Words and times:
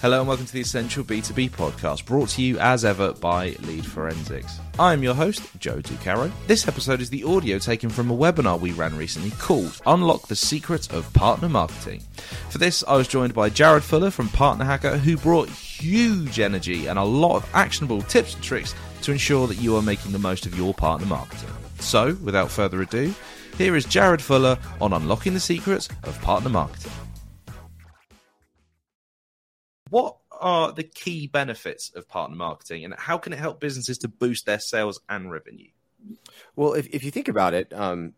Hello 0.00 0.20
and 0.20 0.28
welcome 0.28 0.46
to 0.46 0.52
the 0.54 0.62
Essential 0.62 1.04
B2B 1.04 1.50
podcast, 1.50 2.06
brought 2.06 2.30
to 2.30 2.42
you 2.42 2.58
as 2.58 2.86
ever 2.86 3.12
by 3.12 3.54
Lead 3.60 3.84
Forensics. 3.84 4.58
I 4.78 4.94
am 4.94 5.02
your 5.02 5.12
host, 5.12 5.42
Joe 5.58 5.76
Ducaro. 5.76 6.32
This 6.46 6.66
episode 6.66 7.02
is 7.02 7.10
the 7.10 7.22
audio 7.24 7.58
taken 7.58 7.90
from 7.90 8.10
a 8.10 8.16
webinar 8.16 8.58
we 8.58 8.72
ran 8.72 8.96
recently 8.96 9.30
called 9.32 9.78
Unlock 9.84 10.26
the 10.26 10.34
Secrets 10.34 10.88
of 10.88 11.12
Partner 11.12 11.50
Marketing. 11.50 12.00
For 12.48 12.56
this, 12.56 12.82
I 12.88 12.96
was 12.96 13.08
joined 13.08 13.34
by 13.34 13.50
Jared 13.50 13.84
Fuller 13.84 14.10
from 14.10 14.30
Partner 14.30 14.64
Hacker, 14.64 14.96
who 14.96 15.18
brought 15.18 15.50
huge 15.50 16.40
energy 16.40 16.86
and 16.86 16.98
a 16.98 17.04
lot 17.04 17.36
of 17.36 17.50
actionable 17.52 18.00
tips 18.00 18.34
and 18.34 18.42
tricks 18.42 18.74
to 19.02 19.12
ensure 19.12 19.46
that 19.48 19.60
you 19.60 19.76
are 19.76 19.82
making 19.82 20.12
the 20.12 20.18
most 20.18 20.46
of 20.46 20.56
your 20.56 20.72
partner 20.72 21.06
marketing. 21.06 21.50
So, 21.78 22.16
without 22.22 22.50
further 22.50 22.80
ado, 22.80 23.14
here 23.58 23.76
is 23.76 23.84
Jared 23.84 24.22
Fuller 24.22 24.56
on 24.80 24.94
unlocking 24.94 25.34
the 25.34 25.40
secrets 25.40 25.90
of 26.04 26.18
partner 26.22 26.48
marketing 26.48 26.92
what 29.90 30.16
are 30.30 30.72
the 30.72 30.82
key 30.82 31.26
benefits 31.26 31.90
of 31.94 32.08
partner 32.08 32.36
marketing 32.36 32.84
and 32.84 32.94
how 32.96 33.18
can 33.18 33.32
it 33.32 33.38
help 33.38 33.60
businesses 33.60 33.98
to 33.98 34.08
boost 34.08 34.46
their 34.46 34.60
sales 34.60 35.00
and 35.08 35.30
revenue? 35.30 35.68
Well, 36.56 36.72
if, 36.74 36.88
if 36.88 37.04
you 37.04 37.10
think 37.10 37.28
about 37.28 37.54
it, 37.54 37.72
um, 37.72 38.14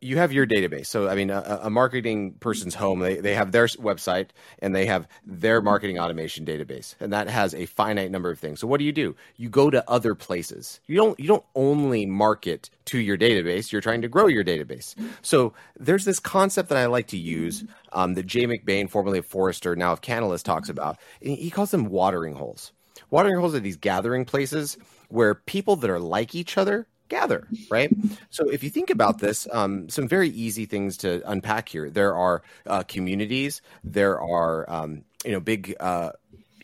you 0.00 0.16
have 0.18 0.32
your 0.32 0.46
database. 0.46 0.86
So, 0.86 1.08
I 1.08 1.14
mean, 1.14 1.30
a, 1.30 1.60
a, 1.62 1.70
marketing 1.70 2.32
person's 2.40 2.74
home, 2.74 3.00
they, 3.00 3.16
they 3.16 3.34
have 3.34 3.52
their 3.52 3.66
website 3.66 4.28
and 4.60 4.74
they 4.74 4.86
have 4.86 5.08
their 5.26 5.60
marketing 5.60 5.98
automation 5.98 6.44
database, 6.44 6.94
and 7.00 7.12
that 7.12 7.28
has 7.28 7.54
a 7.54 7.66
finite 7.66 8.10
number 8.10 8.30
of 8.30 8.38
things. 8.38 8.60
So, 8.60 8.66
what 8.66 8.78
do 8.78 8.84
you 8.84 8.92
do? 8.92 9.16
You 9.36 9.48
go 9.48 9.70
to 9.70 9.88
other 9.88 10.14
places. 10.14 10.80
You 10.86 10.96
don't 10.96 11.18
you 11.18 11.26
don't 11.26 11.44
only 11.54 12.06
market 12.06 12.70
to 12.86 12.98
your 12.98 13.18
database. 13.18 13.72
You're 13.72 13.80
trying 13.80 14.02
to 14.02 14.08
grow 14.08 14.26
your 14.26 14.44
database. 14.44 14.94
So, 15.22 15.52
there's 15.78 16.04
this 16.04 16.20
concept 16.20 16.68
that 16.68 16.78
I 16.78 16.86
like 16.86 17.08
to 17.08 17.18
use 17.18 17.64
um, 17.92 18.14
that 18.14 18.26
Jay 18.26 18.46
McBain, 18.46 18.88
formerly 18.88 19.18
of 19.18 19.26
Forrester, 19.26 19.74
now 19.76 19.92
of 19.92 20.00
Canalys, 20.00 20.42
talks 20.42 20.68
about. 20.68 20.98
He 21.20 21.50
calls 21.50 21.70
them 21.70 21.86
watering 21.86 22.34
holes. 22.34 22.72
Watering 23.10 23.38
holes 23.38 23.54
are 23.54 23.60
these 23.60 23.76
gathering 23.76 24.24
places 24.24 24.76
where 25.08 25.34
people 25.34 25.76
that 25.76 25.90
are 25.90 26.00
like 26.00 26.34
each 26.34 26.58
other 26.58 26.86
gather, 27.08 27.46
right? 27.70 27.90
So 28.30 28.48
if 28.48 28.62
you 28.62 28.70
think 28.70 28.90
about 28.90 29.18
this, 29.18 29.46
um, 29.52 29.88
some 29.88 30.08
very 30.08 30.28
easy 30.30 30.66
things 30.66 30.98
to 30.98 31.22
unpack 31.30 31.68
here. 31.68 31.90
There 31.90 32.14
are 32.14 32.42
uh, 32.66 32.82
communities. 32.84 33.62
There 33.84 34.20
are 34.20 34.68
um, 34.70 35.04
you 35.24 35.32
know 35.32 35.40
big. 35.40 35.74
Uh, 35.78 36.12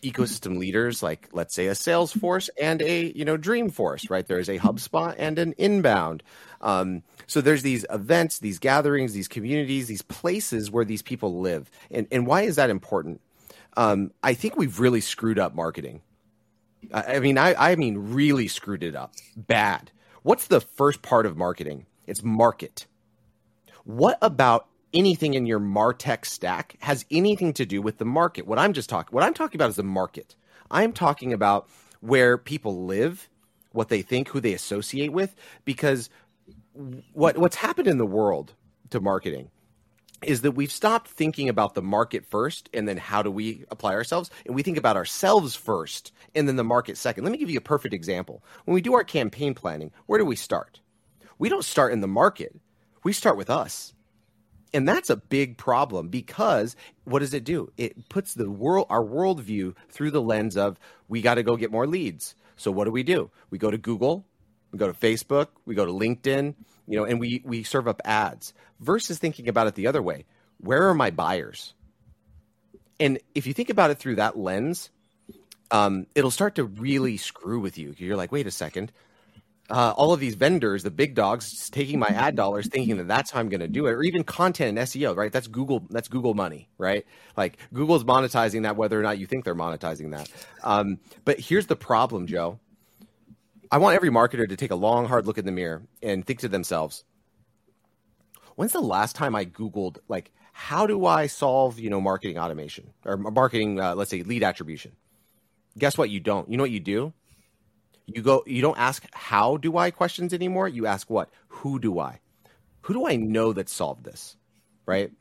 ecosystem 0.03 0.59
leaders 0.59 1.01
like 1.01 1.29
let's 1.31 1.55
say 1.55 1.65
a 1.65 1.71
salesforce 1.71 2.47
and 2.61 2.79
a 2.83 3.11
you 3.17 3.25
know 3.25 3.39
dreamforce 3.39 4.07
right 4.07 4.27
there's 4.27 4.49
a 4.49 4.59
hubspot 4.59 5.15
and 5.17 5.39
an 5.39 5.53
inbound 5.57 6.21
um, 6.61 7.01
so 7.25 7.41
there's 7.41 7.63
these 7.63 7.87
events 7.89 8.37
these 8.37 8.59
gatherings 8.59 9.13
these 9.13 9.27
communities 9.27 9.87
these 9.87 10.03
places 10.03 10.69
where 10.69 10.85
these 10.85 11.01
people 11.01 11.39
live 11.39 11.71
and, 11.89 12.05
and 12.11 12.27
why 12.27 12.43
is 12.43 12.57
that 12.57 12.69
important 12.69 13.19
um, 13.77 14.11
i 14.21 14.35
think 14.35 14.55
we've 14.55 14.79
really 14.79 15.01
screwed 15.01 15.39
up 15.39 15.55
marketing 15.55 16.01
I 16.93 17.19
mean 17.19 17.37
I, 17.37 17.71
I 17.71 17.75
mean 17.75 18.13
really 18.13 18.47
screwed 18.47 18.83
it 18.83 18.95
up 18.95 19.13
bad 19.35 19.91
What's 20.25 20.47
the 20.47 20.59
first 20.59 21.03
part 21.03 21.27
of 21.27 21.37
marketing? 21.37 21.85
It's 22.07 22.23
market. 22.23 22.87
What 23.83 24.17
about 24.23 24.65
anything 24.91 25.35
in 25.35 25.45
your 25.45 25.59
Martech 25.59 26.25
stack 26.25 26.77
has 26.79 27.05
anything 27.11 27.53
to 27.53 27.63
do 27.63 27.79
with 27.79 27.99
the 27.99 28.05
market? 28.05 28.47
What 28.47 28.57
I'm 28.57 28.73
just 28.73 28.89
talking 28.89 29.13
what 29.13 29.23
I'm 29.23 29.35
talking 29.35 29.59
about 29.59 29.69
is 29.69 29.75
the 29.75 29.83
market. 29.83 30.35
I'm 30.71 30.93
talking 30.93 31.31
about 31.31 31.69
where 31.99 32.39
people 32.39 32.87
live, 32.87 33.29
what 33.71 33.89
they 33.89 34.01
think, 34.01 34.29
who 34.29 34.39
they 34.39 34.53
associate 34.53 35.13
with 35.13 35.35
because 35.63 36.09
what 37.13 37.37
what's 37.37 37.57
happened 37.57 37.87
in 37.87 37.99
the 37.99 38.05
world 38.07 38.55
to 38.89 38.99
marketing 38.99 39.51
is 40.25 40.41
that 40.41 40.51
we've 40.51 40.71
stopped 40.71 41.07
thinking 41.07 41.49
about 41.49 41.73
the 41.73 41.81
market 41.81 42.25
first 42.25 42.69
and 42.73 42.87
then 42.87 42.97
how 42.97 43.21
do 43.21 43.31
we 43.31 43.65
apply 43.69 43.93
ourselves 43.93 44.29
and 44.45 44.55
we 44.55 44.63
think 44.63 44.77
about 44.77 44.97
ourselves 44.97 45.55
first 45.55 46.11
and 46.33 46.47
then 46.47 46.55
the 46.55 46.63
market 46.63 46.97
second. 46.97 47.23
Let 47.23 47.31
me 47.31 47.37
give 47.37 47.49
you 47.49 47.57
a 47.57 47.61
perfect 47.61 47.93
example. 47.93 48.43
When 48.65 48.75
we 48.75 48.81
do 48.81 48.93
our 48.93 49.03
campaign 49.03 49.53
planning 49.53 49.91
where 50.05 50.19
do 50.19 50.25
we 50.25 50.35
start? 50.35 50.81
We 51.37 51.49
don't 51.49 51.65
start 51.65 51.93
in 51.93 52.01
the 52.01 52.07
market. 52.07 52.55
We 53.03 53.13
start 53.13 53.37
with 53.37 53.49
us. 53.49 53.93
And 54.73 54.87
that's 54.87 55.09
a 55.09 55.15
big 55.15 55.57
problem 55.57 56.09
because 56.09 56.75
what 57.05 57.19
does 57.19 57.33
it 57.33 57.43
do? 57.43 57.71
It 57.77 58.09
puts 58.09 58.33
the 58.33 58.49
world 58.49 58.87
our 58.89 59.03
worldview 59.03 59.75
through 59.89 60.11
the 60.11 60.21
lens 60.21 60.57
of 60.57 60.77
we 61.07 61.21
got 61.21 61.35
to 61.35 61.43
go 61.43 61.55
get 61.55 61.71
more 61.71 61.87
leads. 61.87 62.35
So 62.57 62.71
what 62.71 62.85
do 62.85 62.91
we 62.91 63.03
do? 63.03 63.31
We 63.49 63.57
go 63.57 63.71
to 63.71 63.77
google 63.77 64.25
we 64.75 64.79
go 64.79 64.91
to 64.91 64.93
facebook 64.93 65.47
we 65.65 65.73
go 65.73 65.85
to 65.85 65.91
linkedin 65.91 66.53
you 66.87 66.97
know, 66.97 67.05
and 67.05 67.19
we 67.19 67.41
we 67.45 67.63
serve 67.63 67.87
up 67.87 68.01
ads 68.05 68.53
versus 68.79 69.17
thinking 69.17 69.47
about 69.47 69.67
it 69.67 69.75
the 69.75 69.87
other 69.87 70.01
way. 70.01 70.25
Where 70.59 70.89
are 70.89 70.93
my 70.93 71.11
buyers? 71.11 71.73
And 72.99 73.19
if 73.33 73.45
you 73.47 73.53
think 73.53 73.69
about 73.69 73.91
it 73.91 73.97
through 73.97 74.15
that 74.15 74.37
lens, 74.37 74.89
um, 75.71 76.07
it'll 76.15 76.31
start 76.31 76.55
to 76.55 76.63
really 76.63 77.17
screw 77.17 77.59
with 77.59 77.77
you. 77.77 77.93
You're 77.97 78.15
like, 78.15 78.31
wait 78.31 78.47
a 78.47 78.51
second. 78.51 78.91
Uh, 79.67 79.91
all 79.97 80.13
of 80.13 80.19
these 80.19 80.35
vendors, 80.35 80.83
the 80.83 80.91
big 80.91 81.15
dogs, 81.15 81.69
taking 81.71 81.97
my 81.97 82.07
ad 82.07 82.35
dollars, 82.35 82.67
thinking 82.67 82.97
that 82.97 83.07
that's 83.07 83.31
how 83.31 83.39
I'm 83.39 83.49
going 83.49 83.61
to 83.61 83.67
do 83.67 83.87
it, 83.87 83.93
or 83.93 84.03
even 84.03 84.23
content 84.23 84.77
and 84.77 84.87
SEO, 84.87 85.15
right? 85.15 85.31
That's 85.31 85.47
Google. 85.47 85.87
That's 85.89 86.07
Google 86.07 86.35
money, 86.35 86.69
right? 86.77 87.03
Like 87.35 87.57
Google's 87.73 88.03
monetizing 88.03 88.61
that, 88.63 88.75
whether 88.77 88.99
or 88.99 89.01
not 89.01 89.17
you 89.17 89.25
think 89.25 89.43
they're 89.43 89.55
monetizing 89.55 90.11
that. 90.11 90.29
Um, 90.63 90.99
but 91.25 91.39
here's 91.39 91.65
the 91.65 91.75
problem, 91.75 92.27
Joe. 92.27 92.59
I 93.75 93.77
want 93.77 93.93
every 93.93 94.09
marketer 94.09 94.47
to 94.47 94.55
take 94.55 94.71
a 94.71 94.75
long, 94.75 95.05
hard 95.05 95.27
look 95.27 95.37
in 95.37 95.45
the 95.45 95.51
mirror 95.51 95.85
and 96.01 96.25
think 96.25 96.39
to 96.39 96.47
themselves, 96.47 97.03
when's 98.55 98.71
the 98.71 98.79
last 98.79 99.17
time 99.17 99.35
I 99.35 99.43
Googled, 99.43 99.97
like, 100.07 100.31
how 100.53 100.87
do 100.87 101.05
I 101.05 101.27
solve, 101.27 101.77
you 101.77 101.89
know, 101.89 101.99
marketing 101.99 102.37
automation 102.37 102.93
or 103.03 103.17
marketing, 103.17 103.81
uh, 103.81 103.93
let's 103.93 104.11
say, 104.11 104.23
lead 104.23 104.43
attribution? 104.43 104.93
Guess 105.77 105.97
what? 105.97 106.09
You 106.09 106.21
don't. 106.21 106.49
You 106.49 106.55
know 106.55 106.63
what 106.63 106.71
you 106.71 106.79
do? 106.79 107.11
You 108.05 108.21
go, 108.21 108.43
you 108.47 108.61
don't 108.61 108.77
ask 108.79 109.05
how 109.13 109.57
do 109.57 109.77
I 109.77 109.91
questions 109.91 110.33
anymore. 110.33 110.69
You 110.69 110.85
ask 110.85 111.09
what? 111.09 111.29
Who 111.49 111.77
do 111.77 111.99
I? 111.99 112.21
Who 112.83 112.93
do 112.93 113.05
I 113.05 113.17
know 113.17 113.51
that 113.51 113.67
solved 113.67 114.05
this? 114.05 114.37
Right? 114.85 115.11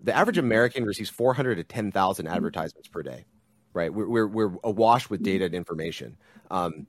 The 0.00 0.12
average 0.12 0.38
American 0.38 0.86
receives 0.86 1.08
400 1.08 1.54
to 1.54 1.62
10,000 1.62 2.26
advertisements 2.26 2.88
per 2.88 3.04
day 3.04 3.26
right? 3.74 3.94
We're, 3.94 4.06
we're, 4.06 4.26
we're 4.26 4.52
awash 4.64 5.08
with 5.08 5.22
data 5.22 5.46
and 5.46 5.54
information. 5.54 6.18
Um, 6.50 6.86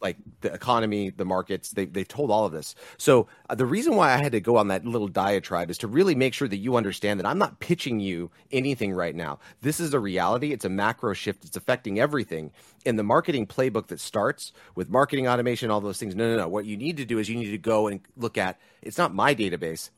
like 0.00 0.16
the 0.40 0.52
economy, 0.52 1.10
the 1.10 1.24
markets. 1.24 1.70
They 1.70 1.84
they 1.84 2.04
told 2.04 2.30
all 2.30 2.46
of 2.46 2.52
this. 2.52 2.74
So 2.96 3.28
uh, 3.48 3.54
the 3.54 3.66
reason 3.66 3.96
why 3.96 4.12
I 4.12 4.16
had 4.16 4.32
to 4.32 4.40
go 4.40 4.56
on 4.56 4.68
that 4.68 4.84
little 4.84 5.08
diatribe 5.08 5.70
is 5.70 5.78
to 5.78 5.88
really 5.88 6.14
make 6.14 6.34
sure 6.34 6.48
that 6.48 6.56
you 6.56 6.76
understand 6.76 7.20
that 7.20 7.26
I'm 7.26 7.38
not 7.38 7.60
pitching 7.60 8.00
you 8.00 8.30
anything 8.50 8.92
right 8.92 9.14
now. 9.14 9.38
This 9.60 9.80
is 9.80 9.92
a 9.92 10.00
reality. 10.00 10.52
It's 10.52 10.64
a 10.64 10.70
macro 10.70 11.12
shift. 11.12 11.44
It's 11.44 11.56
affecting 11.56 12.00
everything. 12.00 12.50
In 12.84 12.96
the 12.96 13.02
marketing 13.02 13.46
playbook 13.46 13.88
that 13.88 14.00
starts 14.00 14.52
with 14.74 14.88
marketing 14.88 15.28
automation, 15.28 15.70
all 15.70 15.80
those 15.80 15.98
things. 15.98 16.14
No, 16.14 16.30
no, 16.30 16.36
no. 16.38 16.48
What 16.48 16.64
you 16.64 16.76
need 16.76 16.96
to 16.96 17.04
do 17.04 17.18
is 17.18 17.28
you 17.28 17.36
need 17.36 17.50
to 17.50 17.58
go 17.58 17.86
and 17.86 18.00
look 18.16 18.38
at. 18.38 18.58
It's 18.82 18.98
not 18.98 19.14
my 19.14 19.34
database. 19.34 19.90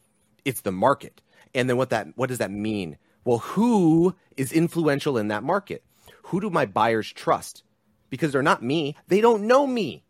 It's 0.45 0.63
the 0.63 0.73
market. 0.73 1.21
And 1.55 1.69
then 1.69 1.77
what 1.77 1.91
that 1.91 2.09
what 2.17 2.29
does 2.29 2.39
that 2.39 2.51
mean? 2.51 2.99
Well, 3.25 3.39
who 3.39 4.17
is 4.37 4.53
influential 4.53 5.17
in 5.17 5.29
that 5.29 5.45
market? 5.45 5.85
Who 6.25 6.41
do 6.41 6.51
my 6.51 6.67
buyers 6.67 7.13
trust? 7.13 7.63
Because 8.13 8.31
they're 8.31 8.43
not 8.43 8.63
me. 8.63 8.95
They 9.09 9.23
don't 9.23 9.45
know 9.45 9.67
me. 9.67 10.05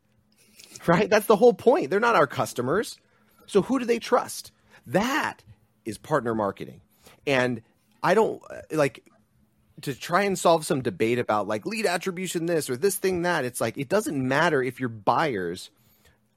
Right? 0.88 1.08
That's 1.08 1.26
the 1.26 1.36
whole 1.36 1.54
point. 1.54 1.88
They're 1.88 2.00
not 2.00 2.16
our 2.16 2.26
customers. 2.26 2.98
So 3.46 3.62
who 3.62 3.78
do 3.78 3.84
they 3.84 4.00
trust? 4.00 4.50
That 4.88 5.44
is 5.84 5.98
partner 5.98 6.34
marketing. 6.34 6.80
And 7.28 7.62
I 8.02 8.14
don't 8.14 8.42
uh, 8.50 8.62
like 8.72 9.04
to 9.82 9.94
try 9.94 10.22
and 10.22 10.36
solve 10.36 10.66
some 10.66 10.82
debate 10.82 11.20
about 11.20 11.46
like 11.46 11.64
lead 11.64 11.86
attribution 11.86 12.46
this 12.46 12.68
or 12.68 12.76
this 12.76 12.96
thing 12.96 13.22
that. 13.22 13.44
It's 13.44 13.60
like 13.60 13.78
it 13.78 13.88
doesn't 13.88 14.16
matter 14.16 14.60
if 14.60 14.80
your 14.80 14.88
buyers 14.88 15.70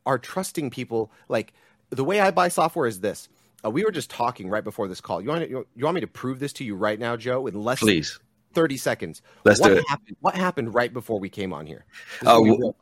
are 0.05 0.19
trusting 0.19 0.69
people. 0.69 1.11
Like 1.29 1.51
the 1.89 2.03
way 2.03 2.19
I 2.19 2.29
buy 2.29 2.49
software 2.49 2.85
is 2.85 2.99
this. 2.99 3.27
Uh, 3.65 3.71
we 3.71 3.83
were 3.83 3.91
just 3.91 4.11
talking 4.11 4.49
right 4.49 4.63
before 4.63 4.87
this 4.87 5.01
call. 5.01 5.19
You 5.19 5.29
want 5.29 5.49
you 5.49 5.65
want 5.79 5.95
me 5.95 6.01
to 6.01 6.07
prove 6.07 6.37
this 6.37 6.53
to 6.53 6.63
you 6.63 6.75
right 6.75 6.99
now, 6.99 7.17
Joe? 7.17 7.47
In 7.47 7.55
less 7.55 7.79
Please. 7.79 8.19
30 8.55 8.77
seconds. 8.77 9.21
Let's 9.43 9.59
what 9.59 9.67
do 9.69 9.75
it. 9.75 9.87
Happened, 9.87 10.17
what 10.21 10.35
happened 10.35 10.73
right 10.73 10.91
before 10.91 11.19
we 11.19 11.29
came 11.29 11.53
on 11.53 11.67
here? 11.67 11.85
Oh, 12.25 12.73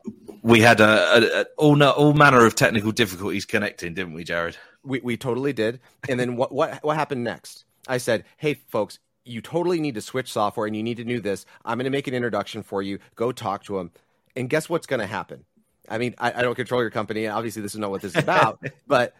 we 0.42 0.62
had 0.62 0.80
a, 0.80 0.86
a, 0.86 1.42
a, 1.42 1.46
all, 1.58 1.82
all 1.84 2.14
manner 2.14 2.46
of 2.46 2.56
technical 2.56 2.92
difficulties 2.92 3.46
connecting, 3.46 3.94
didn't 3.94 4.14
we, 4.14 4.24
Jared? 4.24 4.58
We, 4.84 5.00
we 5.00 5.18
totally 5.18 5.54
did. 5.54 5.80
And 6.08 6.20
then 6.20 6.36
what, 6.36 6.52
what, 6.52 6.84
what 6.84 6.96
happened 6.96 7.24
next? 7.24 7.66
I 7.88 7.98
said, 7.98 8.24
hey, 8.38 8.56
folks, 8.70 9.00
you 9.26 9.42
totally 9.42 9.80
need 9.80 9.96
to 9.96 10.02
switch 10.02 10.32
software 10.32 10.68
and 10.68 10.76
you 10.76 10.84
need 10.84 10.98
to 10.98 11.04
do 11.04 11.20
this. 11.20 11.46
I'm 11.66 11.78
going 11.78 11.86
to 11.86 11.92
make 11.92 12.08
an 12.08 12.14
introduction 12.14 12.64
for 12.64 12.82
you. 12.82 13.00
Go 13.16 13.32
talk 13.32 13.64
to 13.66 13.78
them. 13.78 13.92
And 14.36 14.50
guess 14.50 14.70
what's 14.70 14.88
going 14.88 15.00
to 15.00 15.08
happen? 15.08 15.46
I 15.90 15.98
mean, 15.98 16.16
I, 16.18 16.34
I 16.34 16.42
don't 16.42 16.56
control 16.56 16.82
your 16.82 16.90
company. 16.90 17.28
Obviously, 17.28 17.62
this 17.62 17.74
is 17.74 17.80
not 17.80 17.92
what 17.92 18.02
this 18.02 18.16
is 18.16 18.24
about, 18.24 18.60
but 18.88 19.16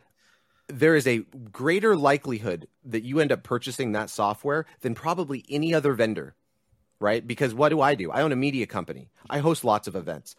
there 0.68 0.96
is 0.96 1.08
a 1.08 1.20
greater 1.52 1.96
likelihood 1.96 2.68
that 2.86 3.04
you 3.04 3.20
end 3.20 3.32
up 3.32 3.44
purchasing 3.44 3.92
that 3.92 4.10
software 4.10 4.66
than 4.82 4.96
probably 4.96 5.44
any 5.50 5.74
other 5.74 5.94
vendor 5.94 6.36
right? 7.04 7.28
Because 7.28 7.54
what 7.54 7.70
do 7.70 7.82
I 7.82 7.94
do? 7.96 8.10
I 8.12 8.22
own 8.22 8.32
a 8.32 8.38
media 8.38 8.66
company. 8.66 9.10
I 9.30 9.40
host 9.40 9.64
lots 9.64 9.88
of 9.88 9.96
events. 9.96 10.36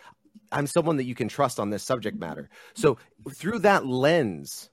I'm 0.51 0.67
someone 0.67 0.97
that 0.97 1.05
you 1.05 1.15
can 1.15 1.29
trust 1.29 1.61
on 1.61 1.71
this 1.71 1.83
subject 1.83 2.19
matter. 2.19 2.49
So 2.75 2.97
through 3.31 3.61
that 3.61 3.87
lens, 3.87 4.71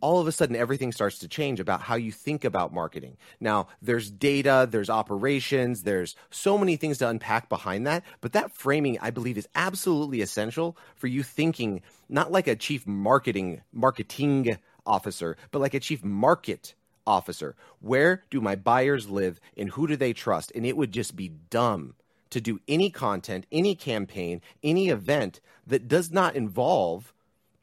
all 0.00 0.20
of 0.20 0.28
a 0.28 0.32
sudden 0.32 0.54
everything 0.54 0.92
starts 0.92 1.18
to 1.18 1.28
change 1.28 1.58
about 1.58 1.82
how 1.82 1.96
you 1.96 2.12
think 2.12 2.44
about 2.44 2.72
marketing. 2.72 3.16
Now, 3.40 3.66
there's 3.82 4.08
data, 4.08 4.68
there's 4.70 4.88
operations, 4.88 5.82
there's 5.82 6.14
so 6.30 6.56
many 6.56 6.76
things 6.76 6.98
to 6.98 7.08
unpack 7.08 7.48
behind 7.48 7.84
that, 7.88 8.04
but 8.20 8.32
that 8.34 8.52
framing 8.52 8.98
I 9.00 9.10
believe 9.10 9.36
is 9.36 9.48
absolutely 9.56 10.20
essential 10.20 10.76
for 10.94 11.08
you 11.08 11.24
thinking 11.24 11.82
not 12.08 12.30
like 12.30 12.46
a 12.46 12.54
chief 12.54 12.86
marketing 12.86 13.62
marketing 13.72 14.58
officer, 14.86 15.36
but 15.50 15.58
like 15.58 15.74
a 15.74 15.80
chief 15.80 16.04
market 16.04 16.74
officer. 17.08 17.56
Where 17.80 18.22
do 18.30 18.40
my 18.40 18.54
buyers 18.54 19.08
live 19.08 19.40
and 19.56 19.70
who 19.70 19.86
do 19.86 19.96
they 19.96 20.12
trust? 20.12 20.52
And 20.54 20.66
it 20.66 20.76
would 20.76 20.92
just 20.92 21.16
be 21.16 21.28
dumb 21.50 21.94
to 22.30 22.40
do 22.40 22.60
any 22.68 22.90
content, 22.90 23.46
any 23.50 23.74
campaign, 23.74 24.42
any 24.62 24.90
event 24.90 25.40
that 25.66 25.88
does 25.88 26.12
not 26.12 26.36
involve 26.36 27.12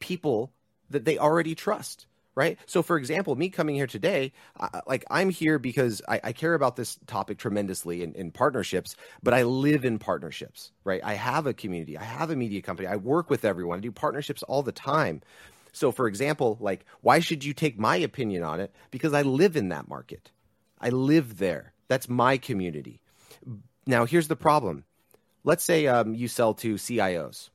people 0.00 0.52
that 0.90 1.04
they 1.04 1.18
already 1.18 1.54
trust 1.54 2.06
right? 2.34 2.58
So 2.66 2.82
for 2.82 2.98
example 2.98 3.34
me 3.34 3.48
coming 3.48 3.76
here 3.76 3.86
today 3.86 4.32
uh, 4.60 4.82
like 4.86 5.06
i'm 5.10 5.30
here 5.30 5.58
because 5.58 6.02
I, 6.06 6.20
I, 6.22 6.32
care 6.32 6.52
about 6.52 6.76
this 6.76 6.98
topic 7.06 7.38
tremendously 7.38 8.02
in, 8.02 8.12
in, 8.12 8.30
partnerships 8.30 8.94
but 9.22 9.32
i 9.32 9.44
live 9.44 9.86
in 9.86 9.98
partnerships 9.98 10.70
right? 10.86 11.00
I 11.04 11.14
have 11.14 11.46
a 11.46 11.52
community. 11.52 11.98
I 11.98 12.04
have 12.04 12.30
a 12.30 12.36
media 12.36 12.62
company. 12.62 12.86
I 12.86 12.96
work 12.96 13.28
with 13.28 13.44
everyone. 13.44 13.78
I 13.78 13.82
do 13.82 13.92
partnerships 13.92 14.42
all 14.44 14.62
the 14.62 14.72
time 14.72 15.20
so 15.76 15.92
for 15.92 16.06
example 16.06 16.56
like 16.60 16.84
why 17.00 17.20
should 17.20 17.44
you 17.44 17.52
take 17.52 17.78
my 17.78 17.96
opinion 17.96 18.42
on 18.42 18.60
it 18.60 18.74
because 18.90 19.12
i 19.12 19.22
live 19.22 19.56
in 19.56 19.68
that 19.68 19.88
market 19.88 20.30
i 20.80 20.88
live 20.88 21.38
there 21.38 21.72
that's 21.88 22.08
my 22.08 22.36
community 22.36 23.00
now 23.86 24.04
here's 24.04 24.28
the 24.28 24.36
problem 24.36 24.84
let's 25.44 25.64
say 25.64 25.86
um, 25.86 26.14
you 26.14 26.28
sell 26.28 26.54
to 26.54 26.74
cios 26.74 27.50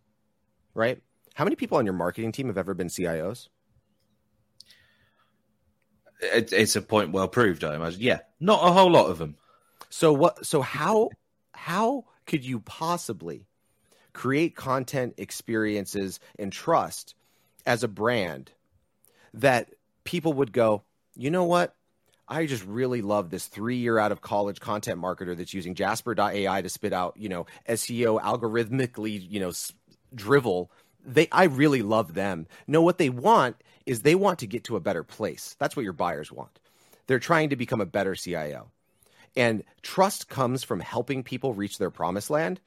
right 0.74 1.02
how 1.34 1.44
many 1.44 1.56
people 1.56 1.78
on 1.78 1.86
your 1.86 1.94
marketing 1.94 2.32
team 2.32 2.48
have 2.48 2.58
ever 2.58 2.74
been 2.74 2.88
CIOs? 2.88 3.48
It, 6.22 6.54
it's 6.54 6.76
a 6.76 6.82
point 6.82 7.12
well 7.12 7.28
proved, 7.28 7.64
I 7.64 7.76
imagine. 7.76 8.02
Yeah, 8.02 8.20
not 8.40 8.66
a 8.66 8.72
whole 8.72 8.92
lot 8.92 9.10
of 9.10 9.18
them. 9.18 9.36
So 9.90 10.14
what? 10.14 10.46
So 10.46 10.62
how 10.62 11.10
how 11.54 12.06
could 12.28 12.46
you 12.46 12.60
possibly 12.60 13.48
create 14.14 14.56
content 14.56 15.16
experiences 15.18 16.20
and 16.38 16.52
trust 16.52 17.16
as 17.66 17.84
a 17.84 17.88
brand 17.88 18.52
that 19.34 19.70
people 20.04 20.34
would 20.34 20.52
go, 20.52 20.84
you 21.16 21.32
know 21.32 21.46
what? 21.46 21.76
I 22.28 22.46
just 22.46 22.66
really 22.66 23.02
love 23.02 23.30
this 23.30 23.48
three 23.48 23.78
year 23.78 23.98
out 23.98 24.12
of 24.12 24.22
college 24.22 24.60
content 24.60 25.02
marketer 25.02 25.36
that's 25.36 25.54
using 25.54 25.76
Jasper.ai 25.76 26.62
to 26.62 26.70
spit 26.70 26.94
out, 26.94 27.18
you 27.18 27.28
know, 27.28 27.46
SEO 27.68 28.22
algorithmically, 28.22 29.30
you 29.30 29.40
know, 29.40 29.52
drivel 30.16 30.72
they 31.06 31.28
I 31.32 31.46
really 31.46 31.82
love 31.82 32.14
them. 32.14 32.48
No, 32.68 32.82
what 32.82 32.98
they 32.98 33.10
want 33.10 33.58
is 33.86 34.02
they 34.02 34.16
want 34.16 34.40
to 34.40 34.48
get 34.48 34.66
to 34.66 34.76
a 34.76 34.82
better 34.82 35.04
place. 35.04 35.56
That's 35.60 35.76
what 35.76 35.84
your 35.84 35.94
buyers 35.94 36.32
want. 36.32 36.60
They're 37.08 37.20
trying 37.20 37.50
to 37.50 37.56
become 37.56 37.82
a 37.82 37.86
better 37.86 38.16
CIO. 38.16 38.72
And 39.36 39.64
trust 39.82 40.30
comes 40.30 40.64
from 40.64 40.80
helping 40.80 41.24
people 41.24 41.54
reach 41.54 41.78
their 41.78 41.90
promised 41.90 42.30
land. 42.30 42.60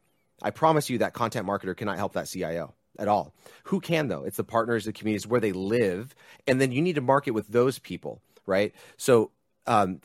I 0.43 0.51
promise 0.51 0.91
you 0.91 0.99
that 0.99 1.15
content 1.15 1.47
marketer 1.47 1.77
cannot 1.77 1.99
help 1.99 2.15
that 2.15 2.27
CIO 2.29 2.75
at 2.99 3.09
all. 3.09 3.33
Who 3.65 3.81
can 3.81 4.09
though? 4.09 4.25
It's 4.25 4.37
the 4.37 4.45
partners, 4.45 4.85
the 4.85 4.93
communities 4.93 5.27
where 5.27 5.41
they 5.41 5.53
live, 5.53 6.15
and 6.47 6.61
then 6.61 6.73
you 6.73 6.83
need 6.83 6.95
to 6.95 7.01
market 7.01 7.33
with 7.33 7.49
those 7.49 7.79
people, 7.79 8.21
right? 8.47 8.75
So, 8.97 9.31
um, 9.67 10.01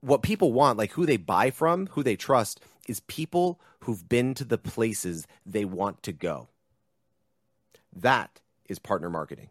what 0.00 0.22
people 0.22 0.52
want, 0.52 0.78
like 0.78 0.92
who 0.92 1.06
they 1.06 1.16
buy 1.16 1.50
from, 1.50 1.86
who 1.88 2.02
they 2.02 2.16
trust, 2.16 2.60
is 2.88 3.00
people 3.00 3.60
who've 3.80 4.08
been 4.08 4.34
to 4.34 4.44
the 4.44 4.58
places 4.58 5.26
they 5.46 5.64
want 5.64 6.02
to 6.02 6.12
go. 6.12 6.48
That 7.94 8.40
is 8.68 8.78
partner 8.78 9.10
marketing. 9.10 9.50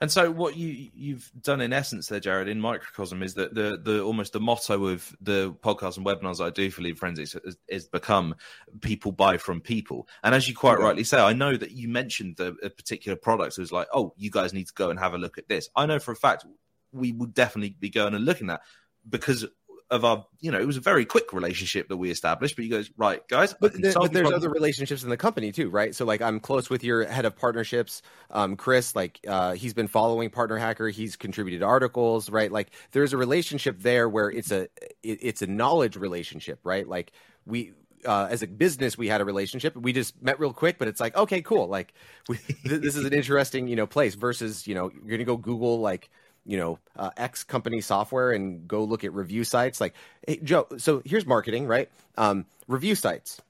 And 0.00 0.10
so, 0.10 0.30
what 0.30 0.56
you 0.56 0.90
you've 0.94 1.30
done 1.40 1.60
in 1.60 1.72
essence 1.72 2.08
there, 2.08 2.20
Jared, 2.20 2.48
in 2.48 2.60
microcosm, 2.60 3.22
is 3.22 3.34
that 3.34 3.54
the 3.54 3.80
the 3.82 4.02
almost 4.02 4.32
the 4.32 4.40
motto 4.40 4.86
of 4.86 5.16
the 5.20 5.52
podcasts 5.62 5.96
and 5.96 6.06
webinars 6.06 6.44
I 6.44 6.50
do 6.50 6.70
for 6.70 6.82
Lead 6.82 6.98
Forensics 6.98 7.34
is, 7.44 7.56
is 7.68 7.88
become 7.88 8.34
people 8.80 9.12
buy 9.12 9.36
from 9.36 9.60
people. 9.60 10.08
And 10.22 10.34
as 10.34 10.48
you 10.48 10.54
quite 10.54 10.78
rightly 10.78 11.04
say, 11.04 11.20
I 11.20 11.32
know 11.32 11.56
that 11.56 11.72
you 11.72 11.88
mentioned 11.88 12.36
the, 12.36 12.56
a 12.62 12.70
particular 12.70 13.16
product. 13.16 13.58
It 13.58 13.62
was 13.62 13.72
like, 13.72 13.88
oh, 13.92 14.14
you 14.16 14.30
guys 14.30 14.52
need 14.52 14.68
to 14.68 14.74
go 14.74 14.90
and 14.90 14.98
have 14.98 15.14
a 15.14 15.18
look 15.18 15.38
at 15.38 15.48
this. 15.48 15.68
I 15.76 15.86
know 15.86 15.98
for 15.98 16.12
a 16.12 16.16
fact 16.16 16.46
we 16.92 17.12
would 17.12 17.34
definitely 17.34 17.76
be 17.78 17.90
going 17.90 18.14
and 18.14 18.24
looking 18.24 18.50
at 18.50 18.60
because 19.08 19.46
of 19.90 20.04
our, 20.04 20.26
you 20.40 20.50
know, 20.50 20.58
it 20.60 20.66
was 20.66 20.76
a 20.76 20.80
very 20.80 21.04
quick 21.04 21.32
relationship 21.32 21.88
that 21.88 21.96
we 21.96 22.10
established. 22.10 22.56
But 22.56 22.64
you 22.64 22.70
guys, 22.70 22.90
right, 22.96 23.26
guys, 23.28 23.54
but, 23.54 23.72
but 23.72 24.12
there's 24.12 24.30
other 24.30 24.50
relationships 24.50 25.02
in 25.02 25.10
the 25.10 25.16
company 25.16 25.50
too, 25.52 25.70
right? 25.70 25.94
So 25.94 26.04
like, 26.04 26.20
I'm 26.20 26.40
close 26.40 26.68
with 26.68 26.84
your 26.84 27.04
head 27.04 27.24
of 27.24 27.36
partnerships, 27.36 28.02
um, 28.30 28.56
Chris. 28.56 28.94
Like, 28.94 29.20
uh, 29.26 29.54
he's 29.54 29.74
been 29.74 29.88
following 29.88 30.30
Partner 30.30 30.58
Hacker. 30.58 30.88
He's 30.88 31.16
contributed 31.16 31.62
articles, 31.62 32.28
right? 32.30 32.52
Like, 32.52 32.70
there's 32.92 33.12
a 33.12 33.16
relationship 33.16 33.80
there 33.80 34.08
where 34.08 34.30
it's 34.30 34.50
a 34.50 34.62
it, 35.02 35.18
it's 35.22 35.42
a 35.42 35.46
knowledge 35.46 35.96
relationship, 35.96 36.60
right? 36.64 36.86
Like 36.86 37.12
we 37.46 37.72
uh, 38.06 38.28
as 38.30 38.42
a 38.42 38.46
business 38.46 38.96
we 38.96 39.08
had 39.08 39.20
a 39.20 39.24
relationship 39.24 39.76
we 39.76 39.92
just 39.92 40.22
met 40.22 40.38
real 40.38 40.52
quick 40.52 40.78
but 40.78 40.86
it's 40.86 41.00
like 41.00 41.16
okay 41.16 41.42
cool 41.42 41.66
like 41.66 41.92
we, 42.28 42.38
this 42.64 42.96
is 42.96 43.04
an 43.04 43.12
interesting 43.12 43.66
you 43.66 43.76
know 43.76 43.86
place 43.86 44.14
versus 44.14 44.66
you 44.66 44.74
know 44.74 44.90
you're 45.04 45.16
gonna 45.16 45.24
go 45.24 45.36
google 45.36 45.80
like 45.80 46.08
you 46.48 46.56
know 46.56 46.78
uh, 46.96 47.10
X 47.16 47.44
company 47.44 47.80
software 47.80 48.32
and 48.32 48.66
go 48.66 48.82
look 48.82 49.04
at 49.04 49.12
review 49.12 49.44
sites. 49.44 49.80
Like, 49.80 49.94
hey, 50.26 50.40
Joe, 50.42 50.66
so 50.78 51.02
here's 51.04 51.26
marketing, 51.26 51.66
right? 51.66 51.88
Um, 52.16 52.46
review 52.66 52.94
sites, 52.94 53.40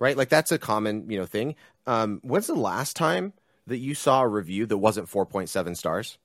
right? 0.00 0.16
Like 0.16 0.28
that's 0.28 0.52
a 0.52 0.58
common 0.58 1.08
you 1.10 1.16
know 1.16 1.26
thing. 1.26 1.54
Um, 1.86 2.20
when's 2.22 2.48
the 2.48 2.54
last 2.54 2.96
time 2.96 3.32
that 3.68 3.78
you 3.78 3.94
saw 3.94 4.22
a 4.22 4.28
review 4.28 4.66
that 4.66 4.76
wasn't 4.76 5.08
4.7 5.08 5.76
stars? 5.76 6.18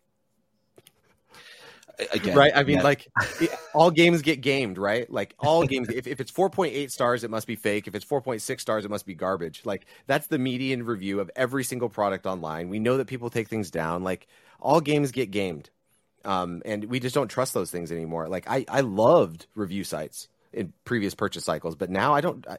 Again, 2.14 2.36
right? 2.36 2.54
I 2.56 2.64
mean, 2.64 2.78
yeah. 2.78 2.84
like 2.84 3.08
all 3.74 3.92
games 3.92 4.22
get 4.22 4.40
gamed, 4.42 4.78
right? 4.78 5.10
Like 5.12 5.36
all 5.38 5.66
games, 5.66 5.90
if, 5.90 6.08
if 6.08 6.22
it's 6.22 6.32
4.8 6.32 6.90
stars, 6.90 7.24
it 7.26 7.30
must 7.30 7.46
be 7.46 7.56
fake. 7.56 7.88
If 7.88 7.96
it's 7.96 8.06
4.6 8.06 8.60
stars, 8.62 8.86
it 8.86 8.90
must 8.90 9.06
be 9.06 9.14
garbage. 9.14 9.62
Like 9.66 9.86
that's 10.08 10.28
the 10.28 10.40
median 10.40 10.84
review 10.84 11.20
of 11.20 11.30
every 11.36 11.66
single 11.66 11.90
product 11.90 12.26
online. 12.26 12.70
We 12.70 12.80
know 12.80 12.98
that 12.98 13.08
people 13.08 13.30
take 13.30 13.50
things 13.50 13.70
down. 13.70 14.04
Like 14.04 14.28
all 14.62 14.80
games 14.80 15.12
get 15.12 15.30
gamed. 15.30 15.70
Um, 16.26 16.62
and 16.66 16.86
we 16.86 17.00
just 17.00 17.16
don't 17.16 17.30
trust 17.30 17.54
those 17.54 17.72
things 17.72 17.92
anymore. 17.92 18.28
Like 18.28 18.50
I, 18.50 18.66
I 18.68 18.82
loved 18.82 19.48
review 19.56 19.84
sites 19.84 20.28
in 20.52 20.74
previous 20.84 21.16
purchase 21.16 21.46
cycles, 21.46 21.76
but 21.76 21.90
now 21.90 22.14
I 22.14 22.22
don't, 22.22 22.46
I, 22.48 22.58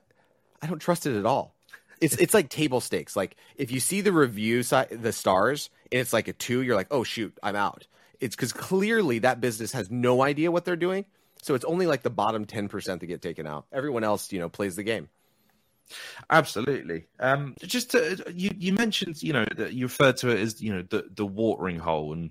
I 0.62 0.66
don't 0.66 0.78
trust 0.78 1.06
it 1.06 1.18
at 1.18 1.26
all. 1.26 1.54
It's 2.00 2.16
it's 2.16 2.32
like 2.32 2.48
table 2.48 2.80
stakes. 2.80 3.14
Like 3.14 3.36
if 3.56 3.70
you 3.70 3.78
see 3.78 4.00
the 4.00 4.12
review 4.12 4.62
side, 4.62 4.88
the 4.90 5.12
stars, 5.12 5.68
and 5.92 6.00
it's 6.00 6.14
like 6.14 6.28
a 6.28 6.32
two, 6.32 6.62
you're 6.62 6.74
like, 6.74 6.88
oh 6.90 7.04
shoot, 7.04 7.36
I'm 7.42 7.56
out. 7.56 7.86
It's 8.20 8.34
because 8.34 8.54
clearly 8.54 9.18
that 9.18 9.40
business 9.40 9.72
has 9.72 9.90
no 9.90 10.22
idea 10.22 10.50
what 10.50 10.64
they're 10.64 10.76
doing. 10.76 11.04
So 11.42 11.54
it's 11.54 11.64
only 11.64 11.86
like 11.86 12.02
the 12.02 12.10
bottom 12.10 12.46
ten 12.46 12.68
percent 12.68 13.00
that 13.00 13.06
get 13.06 13.20
taken 13.20 13.46
out. 13.46 13.66
Everyone 13.70 14.04
else, 14.04 14.32
you 14.32 14.38
know, 14.38 14.48
plays 14.48 14.76
the 14.76 14.82
game. 14.82 15.10
Absolutely. 16.30 17.06
Um, 17.18 17.54
just 17.62 17.90
to, 17.90 18.22
you, 18.32 18.50
you 18.56 18.72
mentioned, 18.72 19.22
you 19.22 19.32
know, 19.32 19.44
that 19.56 19.72
you 19.72 19.86
referred 19.86 20.18
to 20.18 20.28
it 20.28 20.38
as, 20.38 20.62
you 20.62 20.72
know, 20.72 20.82
the 20.88 21.04
the 21.14 21.26
watering 21.26 21.78
hole, 21.78 22.12
and 22.12 22.30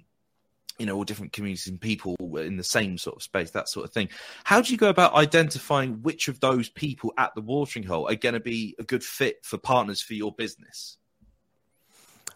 you 0.79 0.85
know, 0.85 0.95
all 0.95 1.03
different 1.03 1.33
communities 1.33 1.67
and 1.67 1.79
people 1.79 2.15
in 2.37 2.55
the 2.55 2.63
same 2.63 2.97
sort 2.97 3.17
of 3.17 3.23
space, 3.23 3.51
that 3.51 3.67
sort 3.67 3.85
of 3.85 3.93
thing. 3.93 4.09
How 4.45 4.61
do 4.61 4.71
you 4.71 4.77
go 4.77 4.89
about 4.89 5.13
identifying 5.13 6.01
which 6.01 6.29
of 6.29 6.39
those 6.39 6.69
people 6.69 7.13
at 7.17 7.35
the 7.35 7.41
watering 7.41 7.85
hole 7.85 8.09
are 8.09 8.15
going 8.15 8.33
to 8.33 8.39
be 8.39 8.75
a 8.79 8.83
good 8.83 9.03
fit 9.03 9.43
for 9.43 9.57
partners 9.57 10.01
for 10.01 10.13
your 10.13 10.31
business? 10.31 10.97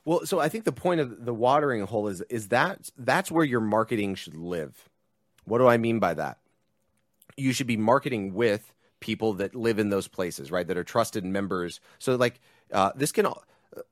Well, 0.05 0.25
so 0.25 0.39
I 0.39 0.49
think 0.49 0.65
the 0.65 0.73
point 0.73 0.99
of 0.99 1.23
the 1.23 1.33
watering 1.33 1.85
hole 1.85 2.09
is 2.09 2.19
is 2.29 2.49
that 2.49 2.89
that's 2.97 3.31
where 3.31 3.45
your 3.45 3.61
marketing 3.61 4.15
should 4.15 4.35
live. 4.35 4.89
What 5.45 5.59
do 5.59 5.67
I 5.67 5.77
mean 5.77 5.99
by 5.99 6.13
that? 6.15 6.39
You 7.37 7.53
should 7.53 7.67
be 7.67 7.77
marketing 7.77 8.33
with 8.33 8.73
people 8.99 9.33
that 9.35 9.55
live 9.55 9.79
in 9.79 9.89
those 9.89 10.09
places, 10.09 10.51
right? 10.51 10.67
That 10.67 10.77
are 10.77 10.83
trusted 10.83 11.23
members. 11.23 11.79
So, 11.99 12.15
like, 12.15 12.41
uh, 12.71 12.91
this 12.95 13.13
can. 13.13 13.27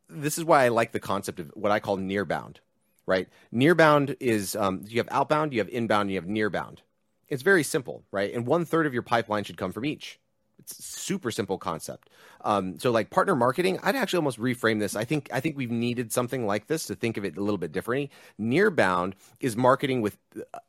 This 0.10 0.38
is 0.38 0.44
why 0.44 0.66
I 0.66 0.68
like 0.68 0.92
the 0.92 1.00
concept 1.00 1.40
of 1.40 1.50
what 1.56 1.72
I 1.72 1.80
call 1.80 1.98
near 1.98 2.24
bound 2.26 2.60
right? 3.06 3.28
Nearbound 3.54 4.16
is 4.20 4.56
um, 4.56 4.84
you 4.88 5.00
have 5.00 5.08
outbound, 5.12 5.54
you 5.54 5.60
have 5.60 5.70
inbound, 5.70 6.10
you 6.10 6.18
have 6.18 6.26
nearbound. 6.26 6.80
It's 7.28 7.44
very 7.44 7.64
simple, 7.64 8.04
right? 8.12 8.34
And 8.34 8.46
one 8.46 8.66
third 8.66 8.86
of 8.86 8.94
your 8.94 9.04
pipeline 9.04 9.44
should 9.44 9.58
come 9.58 9.72
from 9.72 9.86
each. 9.86 10.20
It's 10.60 10.84
super 10.86 11.32
simple 11.32 11.58
concept. 11.58 12.10
Um, 12.42 12.78
so 12.78 12.92
like 12.92 13.10
partner 13.10 13.36
marketing, 13.36 13.80
I'd 13.82 13.96
actually 13.96 14.18
almost 14.18 14.40
reframe 14.40 14.80
this. 14.80 14.96
I 14.96 15.06
think 15.06 15.30
I 15.34 15.40
think 15.40 15.58
we've 15.58 15.72
needed 15.72 16.12
something 16.12 16.46
like 16.46 16.68
this 16.68 16.86
to 16.88 16.96
think 16.96 17.18
of 17.18 17.26
it 17.26 17.38
a 17.38 17.42
little 17.42 17.58
bit 17.58 17.72
differently. 17.72 18.12
Nearbound 18.40 19.14
is 19.40 19.58
marketing 19.58 20.02
with 20.02 20.18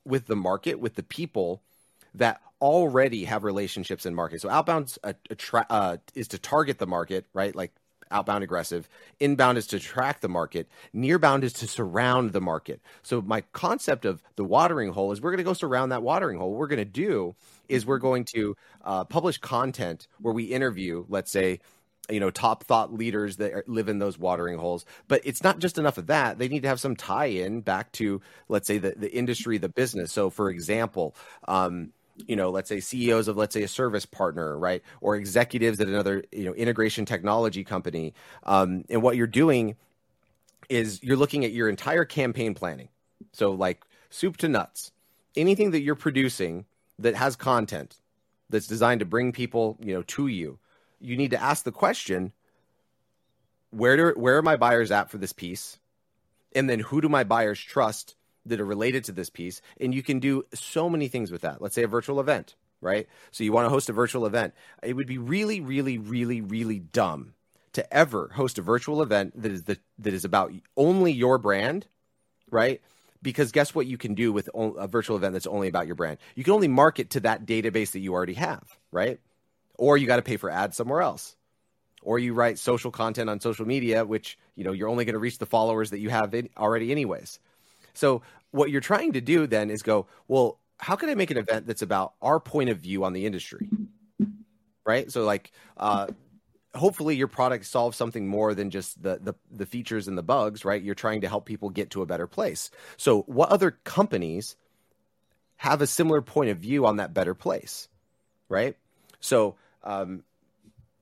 with 0.04 0.26
the 0.26 0.36
market, 0.36 0.80
with 0.80 0.94
the 0.94 1.02
people 1.02 1.62
that 2.14 2.40
already 2.60 3.24
have 3.24 3.44
relationships 3.44 4.06
in 4.06 4.14
market. 4.14 4.40
So 4.40 4.48
outbound 4.48 4.96
uh, 5.02 5.96
is 6.14 6.28
to 6.28 6.38
target 6.38 6.78
the 6.78 6.86
market, 6.86 7.26
right? 7.34 7.54
Like 7.54 7.72
outbound 8.12 8.44
aggressive. 8.44 8.88
Inbound 9.20 9.58
is 9.58 9.66
to 9.68 9.80
track 9.80 10.20
the 10.20 10.28
market. 10.28 10.68
Nearbound 10.94 11.42
is 11.42 11.52
to 11.54 11.66
surround 11.66 12.32
the 12.32 12.40
market. 12.40 12.80
So 13.02 13.20
my 13.22 13.42
concept 13.52 14.04
of 14.04 14.22
the 14.36 14.44
watering 14.44 14.92
hole 14.92 15.12
is 15.12 15.20
we're 15.20 15.30
going 15.30 15.38
to 15.38 15.44
go 15.44 15.52
surround 15.52 15.92
that 15.92 16.02
watering 16.02 16.38
hole. 16.38 16.50
What 16.50 16.58
we're 16.58 16.66
going 16.68 16.78
to 16.78 16.84
do 16.84 17.34
is 17.68 17.86
we're 17.86 17.98
going 17.98 18.24
to 18.34 18.56
uh, 18.84 19.04
publish 19.04 19.38
content 19.38 20.06
where 20.20 20.34
we 20.34 20.44
interview, 20.44 21.04
let's 21.08 21.30
say, 21.30 21.60
you 22.10 22.18
know 22.18 22.30
top 22.30 22.64
thought 22.64 22.92
leaders 22.92 23.36
that 23.36 23.52
are, 23.52 23.64
live 23.68 23.88
in 23.88 24.00
those 24.00 24.18
watering 24.18 24.58
holes 24.58 24.84
but 25.06 25.20
it's 25.24 25.42
not 25.42 25.60
just 25.60 25.78
enough 25.78 25.98
of 25.98 26.08
that 26.08 26.36
they 26.36 26.48
need 26.48 26.62
to 26.62 26.68
have 26.68 26.80
some 26.80 26.96
tie-in 26.96 27.60
back 27.60 27.92
to 27.92 28.20
let's 28.48 28.66
say 28.66 28.78
the, 28.78 28.92
the 28.96 29.14
industry 29.14 29.56
the 29.56 29.68
business 29.68 30.10
so 30.10 30.28
for 30.28 30.50
example 30.50 31.14
um, 31.46 31.92
you 32.26 32.36
know 32.36 32.50
let's 32.50 32.68
say 32.68 32.80
ceos 32.80 33.28
of 33.28 33.36
let's 33.36 33.54
say 33.54 33.62
a 33.62 33.68
service 33.68 34.06
partner 34.06 34.58
right? 34.58 34.82
Or 35.00 35.16
executives 35.16 35.80
at 35.80 35.88
another 35.88 36.24
you 36.32 36.44
know 36.44 36.54
integration 36.54 37.04
technology 37.04 37.64
company. 37.64 38.14
Um, 38.42 38.84
and 38.90 39.02
what 39.02 39.16
you're 39.16 39.26
doing 39.26 39.76
is 40.68 41.02
you're 41.02 41.16
looking 41.16 41.44
at 41.44 41.52
your 41.52 41.68
entire 41.68 42.04
campaign 42.04 42.54
planning. 42.54 42.88
So 43.32 43.52
like 43.52 43.82
soup 44.10 44.36
to 44.38 44.48
nuts. 44.48 44.92
Anything 45.36 45.70
that 45.70 45.80
you're 45.80 45.94
producing 45.94 46.66
that 46.98 47.14
has 47.14 47.36
content 47.36 47.96
that's 48.50 48.66
designed 48.66 49.00
to 49.00 49.06
bring 49.06 49.32
people 49.32 49.78
you 49.80 49.94
know 49.94 50.02
to 50.02 50.26
you 50.26 50.58
you 51.02 51.16
need 51.16 51.32
to 51.32 51.42
ask 51.42 51.64
the 51.64 51.72
question 51.72 52.32
where 53.70 53.96
do 53.96 54.20
where 54.20 54.36
are 54.36 54.42
my 54.42 54.56
buyers 54.56 54.90
at 54.90 55.10
for 55.10 55.18
this 55.18 55.32
piece? 55.32 55.78
And 56.54 56.68
then 56.68 56.80
who 56.80 57.00
do 57.00 57.08
my 57.08 57.24
buyers 57.24 57.58
trust 57.58 58.14
that 58.46 58.60
are 58.60 58.66
related 58.66 59.04
to 59.04 59.12
this 59.12 59.30
piece 59.30 59.62
and 59.80 59.94
you 59.94 60.02
can 60.02 60.18
do 60.18 60.44
so 60.54 60.88
many 60.88 61.08
things 61.08 61.30
with 61.30 61.42
that. 61.42 61.62
Let's 61.62 61.74
say 61.74 61.82
a 61.82 61.88
virtual 61.88 62.20
event 62.20 62.54
right? 62.82 63.06
So 63.30 63.44
you 63.44 63.52
want 63.52 63.64
to 63.64 63.70
host 63.70 63.88
a 63.88 63.94
virtual 63.94 64.26
event. 64.26 64.52
It 64.82 64.94
would 64.94 65.06
be 65.06 65.16
really 65.16 65.60
really 65.60 65.96
really 65.96 66.42
really 66.42 66.80
dumb 66.80 67.32
to 67.72 67.94
ever 67.94 68.30
host 68.34 68.58
a 68.58 68.62
virtual 68.62 69.00
event 69.00 69.40
that 69.40 69.50
is 69.50 69.62
the, 69.62 69.78
that 70.00 70.12
is 70.12 70.26
about 70.26 70.52
only 70.76 71.12
your 71.12 71.38
brand 71.38 71.86
right? 72.50 72.82
Because 73.22 73.52
guess 73.52 73.74
what 73.74 73.86
you 73.86 73.96
can 73.96 74.14
do 74.14 74.32
with 74.32 74.50
a 74.54 74.86
virtual 74.88 75.16
event 75.16 75.32
that's 75.32 75.46
only 75.46 75.68
about 75.68 75.86
your 75.86 75.94
brand? 75.94 76.18
You 76.34 76.44
can 76.44 76.52
only 76.52 76.68
market 76.68 77.10
to 77.10 77.20
that 77.20 77.46
database 77.46 77.92
that 77.92 78.00
you 78.00 78.12
already 78.12 78.34
have 78.34 78.64
right? 78.90 79.20
Or 79.78 79.96
you 79.96 80.06
got 80.06 80.16
to 80.16 80.22
pay 80.22 80.36
for 80.36 80.50
ads 80.50 80.76
somewhere 80.76 81.00
else. 81.00 81.34
Or 82.02 82.18
you 82.18 82.34
write 82.34 82.58
social 82.58 82.90
content 82.90 83.30
on 83.30 83.40
social 83.40 83.64
media 83.64 84.04
which 84.04 84.36
you 84.56 84.64
know 84.64 84.72
you're 84.72 84.88
only 84.88 85.04
going 85.04 85.14
to 85.14 85.20
reach 85.20 85.38
the 85.38 85.46
followers 85.46 85.90
that 85.90 86.00
you 86.00 86.10
have 86.10 86.34
already 86.58 86.90
anyways 86.90 87.38
so 87.94 88.22
what 88.50 88.70
you're 88.70 88.80
trying 88.80 89.12
to 89.12 89.20
do 89.20 89.46
then 89.46 89.70
is 89.70 89.82
go, 89.82 90.06
well, 90.28 90.58
how 90.78 90.96
can 90.96 91.08
I 91.08 91.14
make 91.14 91.30
an 91.30 91.38
event 91.38 91.66
that's 91.66 91.82
about 91.82 92.14
our 92.20 92.40
point 92.40 92.68
of 92.70 92.78
view 92.78 93.04
on 93.04 93.12
the 93.12 93.24
industry? 93.24 93.68
Right? 94.84 95.10
So 95.10 95.24
like 95.24 95.52
uh 95.76 96.08
hopefully 96.74 97.14
your 97.16 97.28
product 97.28 97.66
solves 97.66 97.96
something 97.98 98.26
more 98.26 98.54
than 98.54 98.70
just 98.70 99.00
the, 99.02 99.18
the 99.22 99.34
the 99.50 99.66
features 99.66 100.08
and 100.08 100.18
the 100.18 100.22
bugs, 100.22 100.64
right? 100.64 100.82
You're 100.82 100.94
trying 100.94 101.20
to 101.20 101.28
help 101.28 101.44
people 101.44 101.70
get 101.70 101.90
to 101.90 102.02
a 102.02 102.06
better 102.06 102.26
place. 102.26 102.70
So 102.96 103.22
what 103.22 103.50
other 103.50 103.70
companies 103.84 104.56
have 105.56 105.82
a 105.82 105.86
similar 105.86 106.20
point 106.20 106.50
of 106.50 106.58
view 106.58 106.84
on 106.86 106.96
that 106.96 107.14
better 107.14 107.34
place? 107.34 107.88
Right? 108.48 108.76
So 109.20 109.54
um 109.84 110.24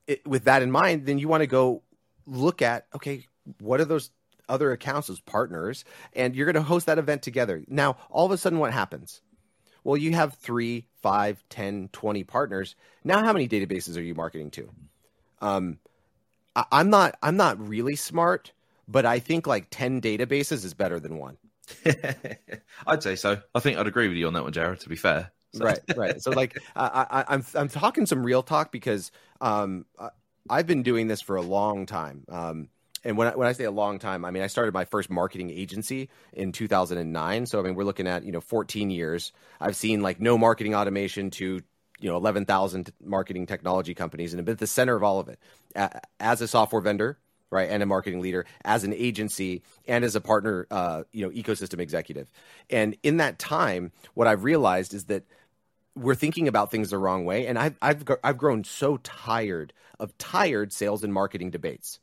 it, 0.07 0.27
with 0.27 0.45
that 0.45 0.63
in 0.63 0.71
mind, 0.71 1.07
then 1.07 1.19
you 1.19 1.29
want 1.29 1.43
to 1.43 1.47
go 1.47 1.83
look 2.27 2.61
at 2.61 2.87
okay, 2.95 3.27
what 3.61 3.81
are 3.81 3.87
those 3.87 4.11
other 4.51 4.73
accounts 4.73 5.09
as 5.09 5.21
partners, 5.21 5.85
and 6.13 6.35
you're 6.35 6.47
going 6.47 6.55
to 6.55 6.63
host 6.63 6.87
that 6.87 6.99
event 6.99 7.23
together. 7.23 7.63
Now, 7.69 7.97
all 8.11 8.27
of 8.27 8.33
a 8.33 8.39
sudden, 8.39 8.59
what 8.59 8.73
happens? 8.73 9.23
Well, 9.85 9.97
you 9.97 10.13
have 10.13 10.35
three, 10.35 10.87
five, 11.01 11.43
10, 11.49 11.89
20 11.93 12.25
partners. 12.25 12.77
Now, 13.05 13.25
how 13.25 13.33
many 13.33 13.49
databases 13.49 13.97
are 13.97 14.03
you 14.03 14.15
marketing 14.15 14.51
to? 14.53 14.69
Um, 15.41 15.79
I, 16.55 16.65
I'm 16.73 16.91
not. 16.91 17.17
I'm 17.23 17.37
not 17.37 17.67
really 17.67 17.97
smart, 17.97 18.53
but 18.89 19.07
I 19.07 19.19
think 19.19 19.47
like 19.47 19.69
ten 19.71 20.01
databases 20.01 20.65
is 20.65 20.75
better 20.75 21.01
than 21.01 21.19
one. 21.19 21.39
I'd 22.87 23.03
say 23.03 23.17
so. 23.17 23.41
I 23.55 23.61
think 23.61 23.79
I'd 23.79 23.87
agree 23.87 24.09
with 24.09 24.17
you 24.17 24.27
on 24.27 24.35
that 24.35 24.43
one, 24.43 24.53
Jared. 24.53 24.81
To 24.81 24.89
be 24.89 24.97
fair, 24.97 25.31
so. 25.53 25.65
right, 25.65 25.81
right. 25.97 26.21
So 26.21 26.31
like, 26.31 26.59
I, 26.77 27.07
I, 27.11 27.25
I'm 27.29 27.45
I'm 27.55 27.69
talking 27.69 28.07
some 28.07 28.23
real 28.23 28.43
talk 28.43 28.73
because 28.73 29.13
um, 29.41 29.87
I've 30.49 30.67
been 30.67 30.83
doing 30.83 31.09
this 31.09 31.21
for 31.21 31.37
a 31.37 31.43
long 31.43 31.87
time. 31.87 32.25
Um, 32.29 32.69
and 33.05 33.17
when 33.17 33.29
I, 33.29 33.37
when 33.37 33.49
I 33.49 33.53
say 33.53 33.65
a 33.65 33.71
long 33.71 33.99
time, 33.99 34.25
I 34.25 34.31
mean 34.31 34.43
I 34.43 34.47
started 34.47 34.75
my 34.75 34.85
first 34.85 35.11
marketing 35.11 35.51
agency 35.51 36.11
in 36.33 36.53
2009. 36.53 37.47
So 37.47 37.59
I 37.59 37.63
mean 37.63 37.75
we're 37.75 37.85
looking 37.85 38.07
at 38.07 38.25
you 38.25 38.33
know 38.33 38.41
14 38.41 38.91
years. 38.91 39.33
I've 39.61 39.77
seen 39.77 40.03
like 40.03 40.21
no 40.21 40.37
marketing 40.37 40.75
automation 40.75 41.31
to 41.33 41.63
you 41.99 42.09
know 42.11 42.17
11,000 42.17 42.93
marketing 43.05 43.47
technology 43.47 43.95
companies, 43.95 44.33
and 44.33 44.41
I've 44.41 44.45
been 44.45 44.53
at 44.53 44.59
the 44.59 44.67
center 44.67 44.97
of 44.97 45.03
all 45.03 45.21
of 45.21 45.29
it 45.29 45.39
as 46.19 46.41
a 46.41 46.49
software 46.49 46.83
vendor, 46.83 47.19
right, 47.51 47.71
and 47.71 47.83
a 47.83 47.87
marketing 47.87 48.21
leader, 48.21 48.47
as 48.65 48.85
an 48.85 48.93
agency, 48.93 49.63
and 49.87 50.05
as 50.05 50.17
a 50.17 50.21
partner, 50.21 50.67
uh, 50.71 51.05
you 51.13 51.23
know, 51.25 51.31
ecosystem 51.31 51.81
executive. 51.81 52.31
And 52.69 52.97
in 53.03 53.19
that 53.19 53.39
time, 53.39 53.93
what 54.15 54.27
I've 54.27 54.45
realized 54.45 54.95
is 54.95 55.05
that 55.05 55.25
we're 55.95 56.15
thinking 56.15 56.49
about 56.49 56.71
things 56.71 56.91
the 56.91 56.99
wrong 56.99 57.25
way, 57.25 57.47
and 57.47 57.59
I've 57.59 57.77
I've 57.81 58.05
I've 58.23 58.39
grown 58.39 58.65
so 58.65 58.99
tired 58.99 59.73
of 59.99 60.17
tired 60.19 60.73
sales 60.73 61.05
and 61.05 61.13
marketing 61.13 61.51
debates 61.51 61.99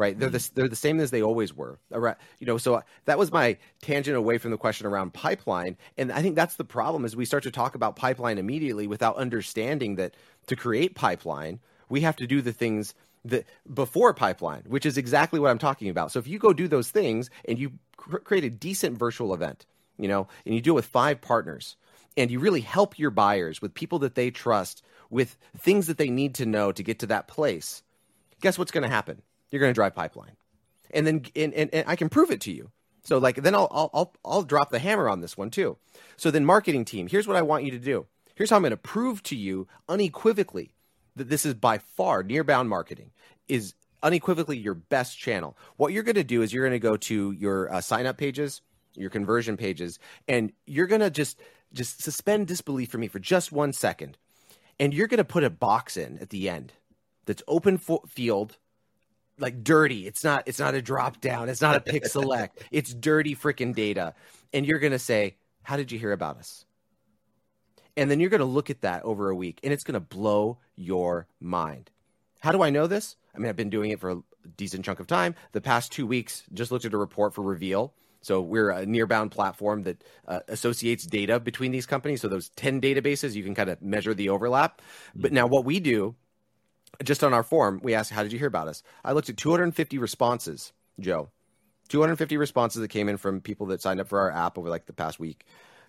right? 0.00 0.18
They're 0.18 0.30
mm-hmm. 0.30 0.36
the 0.38 0.50
they're 0.54 0.68
the 0.68 0.76
same 0.76 0.98
as 0.98 1.10
they 1.10 1.22
always 1.22 1.54
were. 1.54 1.78
You 1.92 2.46
know, 2.46 2.56
so 2.56 2.76
uh, 2.76 2.80
that 3.04 3.18
was 3.18 3.30
my 3.30 3.58
tangent 3.82 4.16
away 4.16 4.38
from 4.38 4.50
the 4.50 4.56
question 4.56 4.86
around 4.86 5.12
pipeline, 5.12 5.76
and 5.98 6.10
I 6.10 6.22
think 6.22 6.34
that's 6.34 6.56
the 6.56 6.64
problem 6.64 7.04
is 7.04 7.14
we 7.14 7.26
start 7.26 7.42
to 7.42 7.50
talk 7.50 7.74
about 7.74 7.96
pipeline 7.96 8.38
immediately 8.38 8.86
without 8.86 9.16
understanding 9.16 9.96
that 9.96 10.14
to 10.46 10.56
create 10.56 10.94
pipeline, 10.94 11.60
we 11.90 12.00
have 12.00 12.16
to 12.16 12.26
do 12.26 12.40
the 12.40 12.52
things 12.52 12.94
that 13.26 13.44
before 13.74 14.14
pipeline, 14.14 14.62
which 14.66 14.86
is 14.86 14.96
exactly 14.96 15.38
what 15.38 15.50
I'm 15.50 15.58
talking 15.58 15.90
about. 15.90 16.10
So 16.10 16.18
if 16.18 16.26
you 16.26 16.38
go 16.38 16.54
do 16.54 16.66
those 16.66 16.90
things 16.90 17.28
and 17.46 17.58
you 17.58 17.72
cr- 17.98 18.16
create 18.16 18.44
a 18.44 18.50
decent 18.50 18.98
virtual 18.98 19.34
event, 19.34 19.66
you 19.98 20.08
know, 20.08 20.26
and 20.46 20.54
you 20.54 20.62
do 20.62 20.72
it 20.72 20.76
with 20.76 20.86
five 20.86 21.20
partners, 21.20 21.76
and 22.16 22.30
you 22.30 22.40
really 22.40 22.62
help 22.62 22.98
your 22.98 23.10
buyers 23.10 23.60
with 23.60 23.74
people 23.74 23.98
that 24.00 24.14
they 24.14 24.30
trust 24.30 24.82
with 25.10 25.36
things 25.58 25.88
that 25.88 25.98
they 25.98 26.08
need 26.08 26.36
to 26.36 26.46
know 26.46 26.72
to 26.72 26.82
get 26.82 27.00
to 27.00 27.06
that 27.08 27.28
place, 27.28 27.82
guess 28.40 28.58
what's 28.58 28.72
going 28.72 28.82
to 28.82 28.88
happen? 28.88 29.20
You're 29.50 29.60
going 29.60 29.70
to 29.70 29.74
drive 29.74 29.94
pipeline. 29.94 30.36
And 30.92 31.06
then 31.06 31.24
and, 31.36 31.54
and, 31.54 31.70
and, 31.72 31.84
I 31.86 31.96
can 31.96 32.08
prove 32.08 32.30
it 32.30 32.40
to 32.42 32.52
you. 32.52 32.70
So 33.02 33.18
like 33.18 33.36
then 33.36 33.54
I'll, 33.54 33.68
I'll 33.70 33.90
I'll 33.94 34.14
I'll 34.24 34.42
drop 34.42 34.70
the 34.70 34.78
hammer 34.78 35.08
on 35.08 35.20
this 35.20 35.36
one 35.36 35.50
too. 35.50 35.76
So 36.16 36.30
then 36.30 36.44
marketing 36.44 36.84
team, 36.84 37.06
here's 37.06 37.28
what 37.28 37.36
I 37.36 37.42
want 37.42 37.64
you 37.64 37.70
to 37.70 37.78
do. 37.78 38.06
Here's 38.34 38.50
how 38.50 38.56
I'm 38.56 38.62
going 38.62 38.70
to 38.70 38.76
prove 38.76 39.22
to 39.24 39.36
you 39.36 39.68
unequivocally 39.88 40.74
that 41.16 41.28
this 41.28 41.44
is 41.44 41.54
by 41.54 41.78
far 41.78 42.24
nearbound 42.24 42.68
marketing 42.68 43.10
is 43.48 43.74
unequivocally 44.02 44.56
your 44.56 44.74
best 44.74 45.18
channel. 45.18 45.56
What 45.76 45.92
you're 45.92 46.02
going 46.02 46.14
to 46.14 46.24
do 46.24 46.42
is 46.42 46.52
you're 46.52 46.64
going 46.64 46.80
to 46.80 46.88
go 46.88 46.96
to 46.96 47.32
your 47.32 47.72
uh, 47.72 47.80
sign 47.80 48.06
up 48.06 48.16
pages, 48.16 48.62
your 48.94 49.10
conversion 49.10 49.56
pages, 49.56 49.98
and 50.26 50.52
you're 50.66 50.86
going 50.86 51.00
to 51.00 51.10
just 51.10 51.40
just 51.72 52.02
suspend 52.02 52.48
disbelief 52.48 52.90
for 52.90 52.98
me 52.98 53.06
for 53.06 53.20
just 53.20 53.52
one 53.52 53.72
second, 53.72 54.16
and 54.80 54.92
you're 54.92 55.06
going 55.06 55.18
to 55.18 55.24
put 55.24 55.44
a 55.44 55.50
box 55.50 55.96
in 55.96 56.18
at 56.18 56.30
the 56.30 56.48
end 56.48 56.72
that's 57.26 57.42
open 57.46 57.78
field 57.78 58.56
like 59.40 59.64
dirty. 59.64 60.06
It's 60.06 60.22
not 60.22 60.44
it's 60.46 60.58
not 60.58 60.74
a 60.74 60.82
drop 60.82 61.20
down. 61.20 61.48
It's 61.48 61.60
not 61.60 61.76
a 61.76 61.80
pick 61.92 62.06
select. 62.06 62.62
it's 62.70 62.92
dirty 62.92 63.34
freaking 63.34 63.74
data. 63.74 64.14
And 64.52 64.66
you're 64.66 64.78
going 64.78 64.92
to 64.92 64.98
say, 64.98 65.36
"How 65.62 65.76
did 65.76 65.92
you 65.92 65.98
hear 65.98 66.12
about 66.12 66.38
us?" 66.38 66.64
And 67.96 68.10
then 68.10 68.20
you're 68.20 68.30
going 68.30 68.40
to 68.40 68.46
look 68.46 68.70
at 68.70 68.82
that 68.82 69.02
over 69.04 69.30
a 69.30 69.34
week 69.34 69.60
and 69.62 69.72
it's 69.72 69.84
going 69.84 69.94
to 69.94 70.00
blow 70.00 70.58
your 70.76 71.26
mind. 71.40 71.90
How 72.40 72.52
do 72.52 72.62
I 72.62 72.70
know 72.70 72.86
this? 72.86 73.16
I 73.34 73.38
mean, 73.38 73.48
I've 73.48 73.56
been 73.56 73.70
doing 73.70 73.90
it 73.90 74.00
for 74.00 74.10
a 74.10 74.22
decent 74.56 74.84
chunk 74.84 75.00
of 75.00 75.06
time. 75.06 75.34
The 75.52 75.60
past 75.60 75.92
2 75.92 76.06
weeks 76.06 76.44
just 76.54 76.70
looked 76.72 76.84
at 76.84 76.94
a 76.94 76.98
report 76.98 77.34
for 77.34 77.42
Reveal. 77.42 77.92
So 78.22 78.40
we're 78.40 78.70
a 78.70 78.84
nearbound 78.84 79.30
platform 79.30 79.82
that 79.84 80.04
uh, 80.28 80.40
associates 80.48 81.06
data 81.06 81.40
between 81.40 81.72
these 81.72 81.86
companies. 81.86 82.20
So 82.20 82.28
those 82.28 82.50
10 82.50 82.80
databases, 82.80 83.34
you 83.34 83.42
can 83.42 83.54
kind 83.54 83.70
of 83.70 83.80
measure 83.80 84.14
the 84.14 84.28
overlap. 84.28 84.82
But 85.14 85.32
now 85.32 85.46
what 85.46 85.64
we 85.64 85.80
do 85.80 86.14
just 87.02 87.24
on 87.24 87.32
our 87.32 87.42
form, 87.42 87.80
we 87.82 87.94
asked, 87.94 88.10
"How 88.10 88.22
did 88.22 88.32
you 88.32 88.38
hear 88.38 88.48
about 88.48 88.68
us?" 88.68 88.82
I 89.04 89.12
looked 89.12 89.28
at 89.28 89.36
250 89.36 89.98
responses, 89.98 90.72
Joe. 90.98 91.30
250 91.88 92.36
responses 92.36 92.80
that 92.80 92.88
came 92.88 93.08
in 93.08 93.16
from 93.16 93.40
people 93.40 93.66
that 93.66 93.82
signed 93.82 94.00
up 94.00 94.08
for 94.08 94.20
our 94.20 94.30
app 94.30 94.56
over 94.56 94.68
like 94.68 94.86
the 94.86 94.92
past 94.92 95.18
week. 95.18 95.44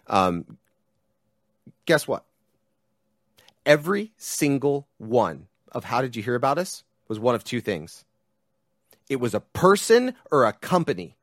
Um, 0.08 0.58
guess 1.86 2.08
what? 2.08 2.25
Every 3.65 4.12
single 4.18 4.88
one 4.98 5.48
of 5.72 5.84
"How 5.84 6.01
did 6.01 6.15
you 6.15 6.24
hear 6.24 6.36
about 6.36 6.58
us?" 6.58 6.84
was 7.08 7.20
one 7.20 7.36
of 7.36 7.44
two 7.44 7.62
things. 7.62 8.06
It 9.10 9.20
was 9.20 9.34
a 9.34 9.41
person 9.41 10.15
or 10.32 10.46
a 10.46 10.53
company. 10.53 11.18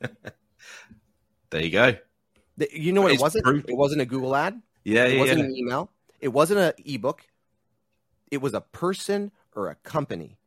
there 1.50 1.62
you 1.62 1.70
go. 1.70 1.96
You 2.72 2.92
know 2.92 3.02
what 3.02 3.12
it's 3.12 3.20
it 3.20 3.22
wasn't? 3.22 3.44
Proof. 3.44 3.64
It 3.68 3.76
wasn't 3.76 4.00
a 4.00 4.06
Google 4.06 4.34
ad. 4.34 4.60
Yeah, 4.84 5.04
it 5.04 5.14
yeah, 5.14 5.20
wasn't 5.20 5.38
yeah. 5.40 5.44
an 5.44 5.56
email. 5.56 5.90
It 6.20 6.28
wasn't 6.28 6.60
an 6.60 6.72
ebook. 6.84 7.26
It 8.30 8.40
was 8.40 8.54
a 8.54 8.60
person 8.60 9.32
or 9.54 9.68
a 9.68 9.74
company. 9.76 10.38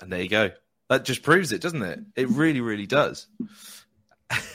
And 0.00 0.12
there 0.12 0.22
you 0.22 0.28
go. 0.28 0.50
That 0.88 1.04
just 1.04 1.22
proves 1.22 1.52
it, 1.52 1.60
doesn't 1.60 1.82
it? 1.82 2.00
It 2.16 2.28
really, 2.28 2.60
really 2.60 2.86
does. 2.86 3.26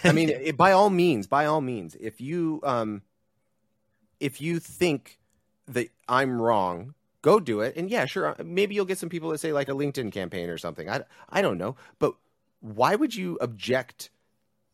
I 0.04 0.12
mean, 0.12 0.30
it, 0.30 0.58
by 0.58 0.72
all 0.72 0.90
means, 0.90 1.28
by 1.28 1.46
all 1.46 1.62
means, 1.62 1.96
if 1.96 2.20
you 2.20 2.60
um, 2.64 3.02
if 4.20 4.42
you 4.42 4.60
think 4.60 5.20
that 5.68 5.90
I'm 6.08 6.42
wrong, 6.42 6.94
go 7.22 7.40
do 7.40 7.62
it. 7.62 7.76
And 7.76 7.90
yeah, 7.90 8.06
sure, 8.06 8.36
maybe 8.44 8.76
you'll 8.76 8.86
get 8.86 8.98
some 8.98 9.10
people 9.10 9.30
that 9.30 9.40
say 9.40 9.52
like 9.52 9.70
a 9.70 9.74
LinkedIn 9.74 10.12
campaign 10.12 10.50
or 10.50 10.58
something. 10.58 10.90
I 10.90 11.04
I 11.30 11.42
don't 11.42 11.58
know, 11.58 11.76
but 12.00 12.16
why 12.60 12.96
would 12.96 13.16
you 13.16 13.38
object 13.42 14.10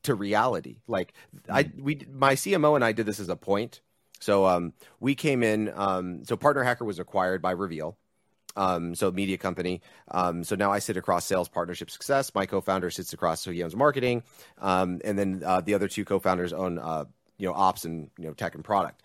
to 0.03 0.15
reality? 0.15 0.81
Like 0.87 1.13
I 1.49 1.71
we 1.77 2.01
my 2.11 2.35
CMO 2.35 2.75
and 2.75 2.83
I 2.83 2.91
did 2.91 3.05
this 3.05 3.19
as 3.19 3.29
a 3.29 3.35
point 3.35 3.81
so 4.21 4.45
um, 4.45 4.73
we 5.01 5.15
came 5.15 5.43
in. 5.43 5.69
Um, 5.75 6.23
so 6.23 6.37
Partner 6.37 6.63
Hacker 6.63 6.85
was 6.85 6.99
acquired 6.99 7.41
by 7.41 7.51
Reveal, 7.51 7.97
Um, 8.55 8.95
so 8.95 9.11
media 9.11 9.37
company. 9.37 9.81
Um, 10.09 10.43
so 10.43 10.55
now 10.55 10.71
I 10.71 10.79
sit 10.79 10.97
across 10.97 11.25
sales, 11.25 11.49
partnership, 11.49 11.89
success. 11.89 12.33
My 12.35 12.45
co-founder 12.45 12.89
sits 12.91 13.13
across, 13.13 13.41
so 13.41 13.51
he 13.51 13.63
owns 13.63 13.75
marketing, 13.75 14.23
um, 14.59 15.01
and 15.03 15.17
then 15.17 15.41
uh, 15.45 15.61
the 15.61 15.73
other 15.73 15.87
two 15.87 16.05
co-founders 16.05 16.53
own 16.53 16.77
uh, 16.77 17.05
you 17.37 17.47
know 17.47 17.53
ops 17.53 17.85
and 17.85 18.09
you 18.17 18.25
know 18.27 18.33
tech 18.33 18.55
and 18.55 18.63
product. 18.63 19.01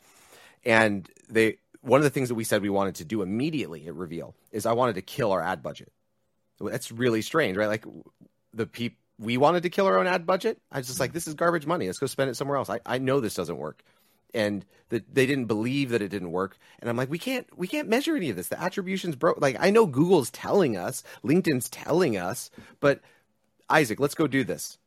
And 0.65 1.09
they 1.29 1.59
one 1.81 2.01
of 2.01 2.05
the 2.05 2.11
things 2.11 2.29
that 2.29 2.35
we 2.35 2.45
said 2.45 2.63
we 2.63 2.71
wanted 2.71 2.97
to 2.97 3.05
do 3.05 3.23
immediately 3.23 3.87
at 3.87 3.95
Reveal 3.95 4.35
is 4.51 4.67
I 4.67 4.73
wanted 4.73 4.97
to 4.97 5.03
kill 5.03 5.33
our 5.33 5.41
ad 5.41 5.63
budget. 5.63 5.93
That's 6.61 6.91
really 6.91 7.23
strange, 7.23 7.57
right? 7.57 7.69
Like 7.69 7.85
the 8.53 8.67
people 8.67 8.99
we 9.19 9.39
wanted 9.39 9.63
to 9.63 9.71
kill 9.71 9.87
our 9.87 9.99
own 9.99 10.07
ad 10.07 10.27
budget. 10.27 10.59
I 10.71 10.79
was 10.79 10.89
just 10.89 11.01
like, 11.01 11.13
this 11.13 11.27
is 11.27 11.35
garbage 11.35 11.65
money. 11.67 11.87
Let's 11.87 11.99
go 11.99 12.07
spend 12.07 12.29
it 12.29 12.37
somewhere 12.37 12.59
else. 12.59 12.69
I, 12.69 12.81
I 12.85 12.99
know 12.99 13.21
this 13.21 13.35
doesn't 13.35 13.57
work 13.57 13.83
and 14.37 14.65
that 14.91 15.13
they 15.13 15.27
didn't 15.27 15.47
believe 15.47 15.91
that 15.91 16.03
it 16.03 16.09
didn't 16.09 16.31
work. 16.31 16.59
And 16.79 16.89
I'm 16.89 16.97
like, 16.97 17.11
we 17.11 17.19
can't 17.19 17.47
we 17.57 17.67
can't 17.67 17.89
measure 17.89 18.15
any 18.15 18.31
of 18.31 18.37
this. 18.37 18.49
The 18.49 18.61
attribution's 18.61 19.17
broke. 19.17 19.41
Like 19.41 19.57
I 19.59 19.71
know 19.71 19.87
Google's 19.87 20.31
telling 20.31 20.77
us, 20.77 21.03
LinkedIn's 21.25 21.69
telling 21.69 22.17
us, 22.17 22.51
but 22.79 23.01
Isaac, 23.69 23.99
let's 23.99 24.15
go 24.15 24.27
do 24.27 24.45
this. 24.45 24.79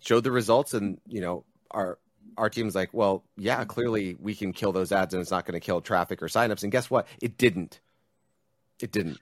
Showed 0.00 0.24
the 0.24 0.30
results, 0.30 0.72
and 0.74 1.00
you 1.06 1.20
know 1.20 1.44
our 1.72 1.98
our 2.38 2.48
team's 2.48 2.76
like, 2.76 2.94
well, 2.94 3.24
yeah, 3.36 3.64
clearly 3.64 4.16
we 4.18 4.34
can 4.34 4.52
kill 4.52 4.72
those 4.72 4.92
ads, 4.92 5.12
and 5.12 5.20
it's 5.20 5.32
not 5.32 5.44
going 5.44 5.60
to 5.60 5.64
kill 5.64 5.80
traffic 5.80 6.22
or 6.22 6.26
signups. 6.26 6.62
And 6.62 6.70
guess 6.72 6.88
what? 6.88 7.08
It 7.20 7.36
didn't. 7.36 7.80
It 8.80 8.92
didn't. 8.92 9.18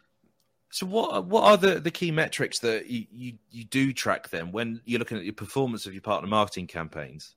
So 0.71 0.85
what 0.85 1.25
what 1.25 1.45
are 1.45 1.57
the, 1.57 1.81
the 1.81 1.91
key 1.91 2.11
metrics 2.11 2.59
that 2.59 2.91
you, 2.91 3.07
you, 3.11 3.33
you 3.51 3.65
do 3.65 3.95
track 3.95 4.29
then 4.29 4.53
when 4.53 4.83
you're 4.85 4.99
looking 4.99 5.17
at 5.17 5.25
your 5.25 5.33
performance 5.33 5.87
of 5.87 5.95
your 5.95 6.03
partner 6.03 6.29
marketing 6.29 6.67
campaigns? 6.67 7.35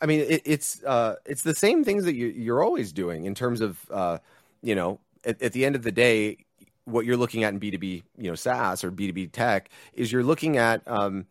I 0.00 0.06
mean, 0.06 0.20
it, 0.20 0.42
it's 0.44 0.82
uh, 0.84 1.16
it's 1.24 1.42
the 1.42 1.54
same 1.54 1.84
things 1.84 2.04
that 2.04 2.14
you, 2.14 2.54
are 2.54 2.62
always 2.62 2.92
doing 2.92 3.24
in 3.24 3.34
terms 3.34 3.60
of 3.60 3.78
uh, 3.90 4.18
you 4.62 4.74
know 4.74 5.00
at, 5.24 5.40
at, 5.42 5.52
the 5.52 5.64
end 5.64 5.76
of 5.76 5.82
the 5.82 5.92
day, 5.92 6.38
what 6.84 7.04
you're 7.06 7.16
looking 7.16 7.44
at 7.44 7.52
in 7.52 7.58
B 7.58 7.70
two 7.70 7.78
B, 7.78 8.02
you 8.18 8.28
know, 8.28 8.34
SaaS 8.34 8.84
or 8.84 8.90
B 8.90 9.06
two 9.06 9.12
B 9.12 9.26
tech 9.26 9.70
is 9.94 10.12
you're 10.12 10.24
looking 10.24 10.56
at. 10.58 10.86
Um, 10.86 11.26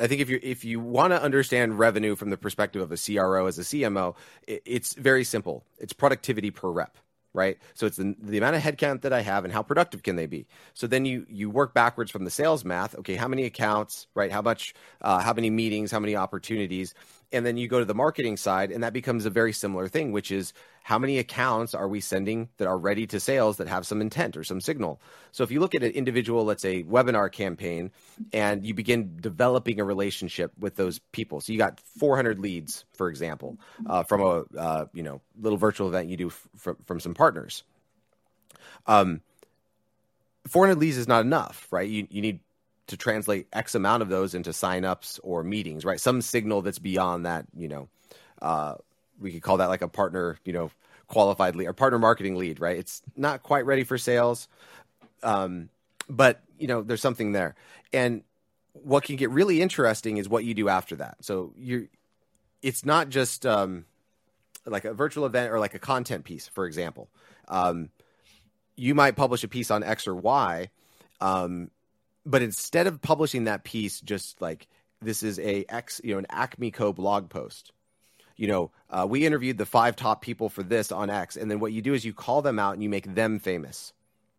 I 0.00 0.06
think 0.06 0.20
if 0.22 0.30
you 0.30 0.40
if 0.42 0.64
you 0.64 0.80
want 0.80 1.12
to 1.12 1.22
understand 1.22 1.78
revenue 1.78 2.16
from 2.16 2.30
the 2.30 2.38
perspective 2.38 2.80
of 2.80 2.90
a 2.92 2.96
CRO 2.96 3.46
as 3.46 3.58
a 3.58 3.62
CMO, 3.62 4.16
it, 4.46 4.62
it's 4.64 4.94
very 4.94 5.24
simple. 5.24 5.64
It's 5.78 5.92
productivity 5.92 6.50
per 6.50 6.70
rep 6.70 6.96
right? 7.34 7.58
So 7.74 7.86
it's 7.86 7.96
the, 7.96 8.14
the 8.20 8.38
amount 8.38 8.56
of 8.56 8.62
headcount 8.62 9.02
that 9.02 9.12
I 9.12 9.20
have 9.22 9.44
and 9.44 9.52
how 9.52 9.62
productive 9.62 10.02
can 10.02 10.16
they 10.16 10.26
be. 10.26 10.46
So 10.74 10.86
then 10.86 11.04
you 11.04 11.26
you 11.28 11.50
work 11.50 11.74
backwards 11.74 12.10
from 12.10 12.24
the 12.24 12.30
sales 12.30 12.64
math. 12.64 12.96
Okay, 12.98 13.14
how 13.16 13.28
many 13.28 13.44
accounts, 13.44 14.06
right? 14.14 14.30
How 14.30 14.42
much, 14.42 14.74
uh, 15.00 15.20
how 15.20 15.32
many 15.32 15.50
meetings, 15.50 15.90
how 15.90 16.00
many 16.00 16.16
opportunities, 16.16 16.94
and 17.32 17.44
then 17.44 17.56
you 17.56 17.68
go 17.68 17.78
to 17.78 17.84
the 17.84 17.94
marketing 17.94 18.36
side, 18.36 18.70
and 18.70 18.82
that 18.82 18.92
becomes 18.92 19.26
a 19.26 19.30
very 19.30 19.52
similar 19.52 19.88
thing, 19.88 20.12
which 20.12 20.30
is 20.30 20.52
how 20.82 20.98
many 20.98 21.18
accounts 21.18 21.74
are 21.74 21.88
we 21.88 22.00
sending 22.00 22.48
that 22.56 22.66
are 22.66 22.78
ready 22.78 23.06
to 23.06 23.20
sales 23.20 23.56
that 23.58 23.68
have 23.68 23.86
some 23.86 24.00
intent 24.00 24.36
or 24.36 24.44
some 24.44 24.60
signal? 24.60 25.00
So 25.30 25.44
if 25.44 25.50
you 25.50 25.60
look 25.60 25.74
at 25.74 25.82
an 25.82 25.92
individual, 25.92 26.44
let's 26.44 26.62
say 26.62 26.82
webinar 26.82 27.30
campaign, 27.30 27.90
and 28.32 28.66
you 28.66 28.74
begin 28.74 29.16
developing 29.20 29.80
a 29.80 29.84
relationship 29.84 30.52
with 30.58 30.76
those 30.76 30.98
people, 31.12 31.40
so 31.40 31.52
you 31.52 31.58
got 31.58 31.80
400 31.98 32.38
leads, 32.38 32.84
for 32.94 33.08
example, 33.08 33.58
uh, 33.86 34.02
from 34.02 34.20
a 34.20 34.58
uh, 34.58 34.86
you 34.92 35.02
know 35.02 35.20
little 35.40 35.58
virtual 35.58 35.88
event 35.88 36.08
you 36.08 36.16
do 36.16 36.28
f- 36.28 36.48
from 36.56 36.76
from 36.84 37.00
some 37.00 37.14
partners. 37.14 37.62
Um, 38.86 39.20
400 40.48 40.78
leads 40.78 40.96
is 40.96 41.08
not 41.08 41.24
enough, 41.24 41.68
right? 41.70 41.88
You 41.88 42.06
you 42.10 42.20
need 42.20 42.40
to 42.88 42.96
translate 42.96 43.46
X 43.52 43.74
amount 43.74 44.02
of 44.02 44.08
those 44.08 44.34
into 44.34 44.50
signups 44.50 45.20
or 45.22 45.42
meetings, 45.42 45.84
right? 45.84 46.00
Some 46.00 46.20
signal 46.20 46.62
that's 46.62 46.78
beyond 46.78 47.26
that, 47.26 47.46
you 47.56 47.68
know, 47.68 47.88
uh, 48.40 48.74
we 49.20 49.32
could 49.32 49.42
call 49.42 49.58
that 49.58 49.68
like 49.68 49.82
a 49.82 49.88
partner, 49.88 50.36
you 50.44 50.52
know, 50.52 50.70
qualified 51.06 51.54
lead 51.56 51.66
or 51.66 51.72
partner 51.72 51.98
marketing 51.98 52.36
lead, 52.36 52.60
right? 52.60 52.76
It's 52.76 53.02
not 53.16 53.42
quite 53.42 53.66
ready 53.66 53.84
for 53.84 53.98
sales, 53.98 54.48
um, 55.22 55.68
but 56.08 56.42
you 56.58 56.66
know, 56.66 56.82
there's 56.82 57.00
something 57.00 57.32
there. 57.32 57.54
And 57.92 58.22
what 58.72 59.04
can 59.04 59.16
get 59.16 59.30
really 59.30 59.60
interesting 59.60 60.16
is 60.16 60.28
what 60.28 60.44
you 60.44 60.54
do 60.54 60.68
after 60.68 60.96
that. 60.96 61.16
So 61.20 61.52
you're, 61.56 61.88
it's 62.62 62.84
not 62.84 63.08
just 63.08 63.44
um, 63.44 63.84
like 64.66 64.84
a 64.84 64.94
virtual 64.94 65.26
event 65.26 65.52
or 65.52 65.58
like 65.58 65.74
a 65.74 65.78
content 65.78 66.24
piece, 66.24 66.48
for 66.48 66.66
example. 66.66 67.08
Um, 67.48 67.90
you 68.76 68.94
might 68.94 69.16
publish 69.16 69.44
a 69.44 69.48
piece 69.48 69.70
on 69.70 69.82
X 69.82 70.06
or 70.06 70.14
Y, 70.14 70.70
um, 71.20 71.70
but 72.24 72.42
instead 72.42 72.86
of 72.86 73.00
publishing 73.00 73.44
that 73.44 73.64
piece, 73.64 74.00
just 74.00 74.40
like 74.40 74.68
this 75.00 75.22
is 75.22 75.38
a 75.38 75.64
X, 75.68 76.00
you 76.04 76.12
know, 76.12 76.18
an 76.18 76.26
Acme 76.30 76.70
Co 76.70 76.92
blog 76.92 77.28
post. 77.28 77.72
You 78.36 78.48
know, 78.48 78.70
uh, 78.90 79.06
we 79.08 79.26
interviewed 79.26 79.58
the 79.58 79.66
five 79.66 79.94
top 79.94 80.22
people 80.22 80.48
for 80.48 80.62
this 80.62 80.90
on 80.90 81.10
X, 81.10 81.36
and 81.36 81.50
then 81.50 81.60
what 81.60 81.72
you 81.72 81.82
do 81.82 81.94
is 81.94 82.04
you 82.04 82.14
call 82.14 82.42
them 82.42 82.58
out 82.58 82.74
and 82.74 82.82
you 82.82 82.88
make 82.88 83.14
them 83.14 83.38
famous, 83.38 83.92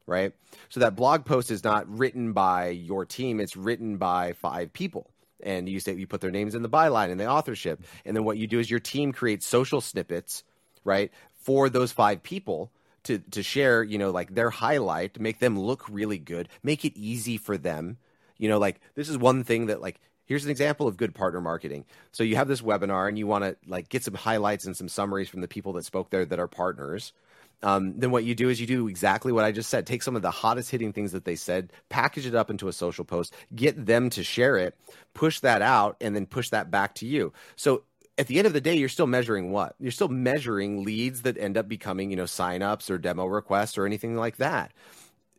right? 0.07 0.33
So 0.69 0.79
that 0.79 0.95
blog 0.95 1.25
post 1.25 1.51
is 1.51 1.63
not 1.63 1.87
written 1.87 2.33
by 2.33 2.69
your 2.69 3.05
team; 3.05 3.39
it's 3.39 3.55
written 3.55 3.97
by 3.97 4.33
five 4.33 4.73
people 4.73 5.09
and 5.43 5.67
you 5.69 5.79
say 5.79 5.93
you 5.93 6.07
put 6.07 6.21
their 6.21 6.31
names 6.31 6.55
in 6.55 6.61
the 6.61 6.69
byline 6.69 7.11
and 7.11 7.19
the 7.19 7.27
authorship 7.27 7.83
and 8.05 8.15
then 8.15 8.23
what 8.23 8.37
you 8.37 8.47
do 8.47 8.59
is 8.59 8.71
your 8.71 8.79
team 8.79 9.11
creates 9.11 9.45
social 9.45 9.81
snippets 9.81 10.43
right 10.83 11.11
for 11.33 11.69
those 11.69 11.91
five 11.91 12.23
people 12.23 12.71
to 13.03 13.19
to 13.19 13.43
share, 13.43 13.83
you 13.83 13.97
know, 13.97 14.11
like 14.11 14.33
their 14.33 14.49
highlight, 14.49 15.19
make 15.19 15.39
them 15.39 15.59
look 15.59 15.85
really 15.89 16.17
good, 16.17 16.49
make 16.63 16.85
it 16.85 16.97
easy 16.97 17.37
for 17.37 17.57
them. 17.57 17.97
You 18.37 18.49
know, 18.49 18.57
like 18.57 18.79
this 18.95 19.09
is 19.09 19.17
one 19.17 19.43
thing 19.43 19.67
that 19.67 19.81
like 19.81 19.99
here's 20.25 20.45
an 20.45 20.51
example 20.51 20.87
of 20.87 20.97
good 20.97 21.13
partner 21.13 21.41
marketing. 21.41 21.85
So 22.11 22.23
you 22.23 22.35
have 22.35 22.47
this 22.47 22.61
webinar 22.61 23.07
and 23.07 23.17
you 23.17 23.27
want 23.27 23.43
to 23.43 23.57
like 23.67 23.89
get 23.89 24.03
some 24.03 24.13
highlights 24.13 24.65
and 24.65 24.75
some 24.75 24.89
summaries 24.89 25.29
from 25.29 25.41
the 25.41 25.47
people 25.47 25.73
that 25.73 25.85
spoke 25.85 26.09
there 26.09 26.25
that 26.25 26.39
are 26.39 26.47
partners. 26.47 27.13
Um, 27.61 27.97
then 27.97 28.11
what 28.11 28.25
you 28.25 28.35
do 28.35 28.49
is 28.49 28.59
you 28.59 28.67
do 28.67 28.89
exactly 28.89 29.31
what 29.31 29.45
I 29.45 29.53
just 29.53 29.69
said. 29.69 29.87
Take 29.87 30.03
some 30.03 30.17
of 30.17 30.21
the 30.21 30.31
hottest 30.31 30.69
hitting 30.69 30.91
things 30.91 31.13
that 31.13 31.23
they 31.23 31.37
said, 31.37 31.71
package 31.87 32.25
it 32.25 32.35
up 32.35 32.49
into 32.49 32.67
a 32.67 32.73
social 32.73 33.05
post, 33.05 33.33
get 33.55 33.85
them 33.85 34.09
to 34.11 34.23
share 34.23 34.57
it, 34.57 34.77
push 35.13 35.39
that 35.39 35.61
out, 35.61 35.95
and 36.01 36.13
then 36.13 36.25
push 36.25 36.49
that 36.49 36.69
back 36.69 36.95
to 36.95 37.05
you. 37.05 37.31
So 37.55 37.83
at 38.17 38.27
the 38.27 38.37
end 38.37 38.47
of 38.47 38.53
the 38.53 38.61
day, 38.61 38.75
you're 38.75 38.89
still 38.89 39.07
measuring 39.07 39.51
what? 39.51 39.75
You're 39.79 39.91
still 39.91 40.07
measuring 40.07 40.83
leads 40.83 41.23
that 41.23 41.37
end 41.37 41.57
up 41.57 41.67
becoming, 41.67 42.11
you 42.11 42.15
know, 42.15 42.23
signups 42.23 42.89
or 42.89 42.97
demo 42.97 43.25
requests 43.25 43.77
or 43.77 43.85
anything 43.85 44.15
like 44.15 44.37
that. 44.37 44.71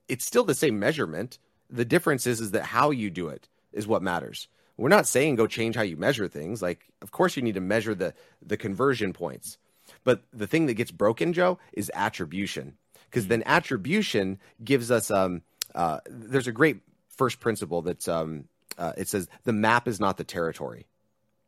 It's 0.09 0.25
still 0.25 0.45
the 0.45 0.55
same 0.55 0.79
measurement. 0.79 1.39
The 1.71 1.85
difference 1.85 2.27
is, 2.27 2.41
is 2.41 2.51
that 2.51 2.65
how 2.65 2.91
you 2.91 3.11
do 3.11 3.29
it 3.29 3.49
is 3.73 3.87
what 3.87 4.03
matters. 4.03 4.49
We're 4.77 4.89
not 4.89 5.07
saying 5.07 5.37
go 5.37 5.47
change 5.47 5.77
how 5.77 5.83
you 5.83 5.97
measure 5.97 6.27
things. 6.27 6.61
Like, 6.61 6.87
of 7.01 7.13
course, 7.13 7.37
you 7.37 7.43
need 7.43 7.55
to 7.55 7.61
measure 7.61 7.95
the 7.95 8.13
the 8.45 8.57
conversion 8.57 9.13
points. 9.13 9.57
But 10.03 10.23
the 10.33 10.47
thing 10.47 10.67
that 10.67 10.75
gets 10.75 10.91
broken, 10.91 11.33
Joe, 11.33 11.59
is 11.73 11.93
attribution. 11.95 12.77
Because 13.09 13.29
then 13.29 13.45
attribution 13.47 14.41
gives 14.65 14.91
us 14.91 15.11
um 15.11 15.43
uh, 15.75 16.01
there's 16.07 16.49
a 16.49 16.53
great 16.53 16.81
first 17.09 17.39
principle 17.39 17.83
that's 17.83 18.09
um 18.09 18.45
uh, 18.77 18.93
it 18.97 19.09
says 19.09 19.29
the 19.45 19.53
map 19.53 19.87
is 19.87 20.01
not 20.01 20.17
the 20.17 20.25
territory, 20.25 20.87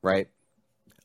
right? 0.02 0.28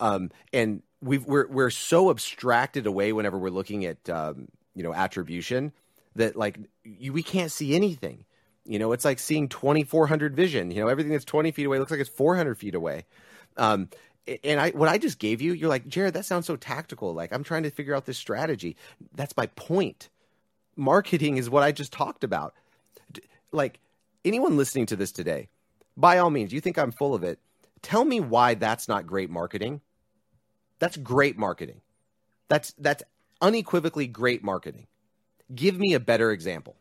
Um, 0.01 0.31
and 0.51 0.81
we 1.01 1.19
we're 1.19 1.47
we're 1.47 1.69
so 1.69 2.09
abstracted 2.09 2.85
away 2.85 3.13
whenever 3.13 3.37
we're 3.37 3.49
looking 3.49 3.85
at 3.85 4.09
um, 4.09 4.47
you 4.75 4.83
know 4.83 4.93
attribution 4.93 5.71
that 6.15 6.35
like 6.35 6.59
you, 6.83 7.13
we 7.13 7.23
can't 7.23 7.51
see 7.51 7.75
anything. 7.75 8.25
You 8.65 8.79
know, 8.79 8.91
it's 8.91 9.05
like 9.05 9.19
seeing 9.19 9.47
2400 9.47 10.35
vision. 10.35 10.71
You 10.71 10.81
know, 10.81 10.87
everything 10.87 11.11
that's 11.11 11.25
20 11.25 11.51
feet 11.51 11.65
away 11.65 11.79
looks 11.79 11.91
like 11.91 11.99
it's 11.99 12.09
400 12.09 12.57
feet 12.57 12.75
away. 12.75 13.05
Um, 13.57 13.89
and 14.43 14.59
I, 14.59 14.69
what 14.69 14.87
I 14.87 14.99
just 14.99 15.17
gave 15.17 15.41
you, 15.41 15.53
you're 15.53 15.69
like, 15.69 15.87
Jared, 15.87 16.13
that 16.13 16.25
sounds 16.25 16.45
so 16.45 16.55
tactical. 16.55 17.13
Like 17.13 17.33
I'm 17.33 17.43
trying 17.43 17.63
to 17.63 17.71
figure 17.71 17.95
out 17.95 18.05
this 18.05 18.17
strategy. 18.17 18.75
That's 19.15 19.35
my 19.35 19.47
point. 19.47 20.09
Marketing 20.75 21.37
is 21.37 21.49
what 21.49 21.63
I 21.63 21.71
just 21.71 21.91
talked 21.91 22.23
about. 22.23 22.53
Like 23.51 23.79
anyone 24.23 24.57
listening 24.57 24.85
to 24.87 24.95
this 24.95 25.11
today, 25.11 25.49
by 25.97 26.19
all 26.19 26.29
means, 26.29 26.53
you 26.53 26.61
think 26.61 26.77
I'm 26.77 26.91
full 26.91 27.13
of 27.13 27.23
it. 27.23 27.39
Tell 27.81 28.05
me 28.05 28.19
why 28.19 28.53
that's 28.53 28.87
not 28.87 29.07
great 29.07 29.29
marketing. 29.29 29.81
That's 30.81 30.97
great 30.97 31.37
marketing. 31.37 31.79
That's 32.49 32.73
that's 32.79 33.03
unequivocally 33.39 34.07
great 34.07 34.43
marketing. 34.43 34.87
Give 35.53 35.77
me 35.77 35.93
a 35.93 35.99
better 35.99 36.31
example. 36.31 36.75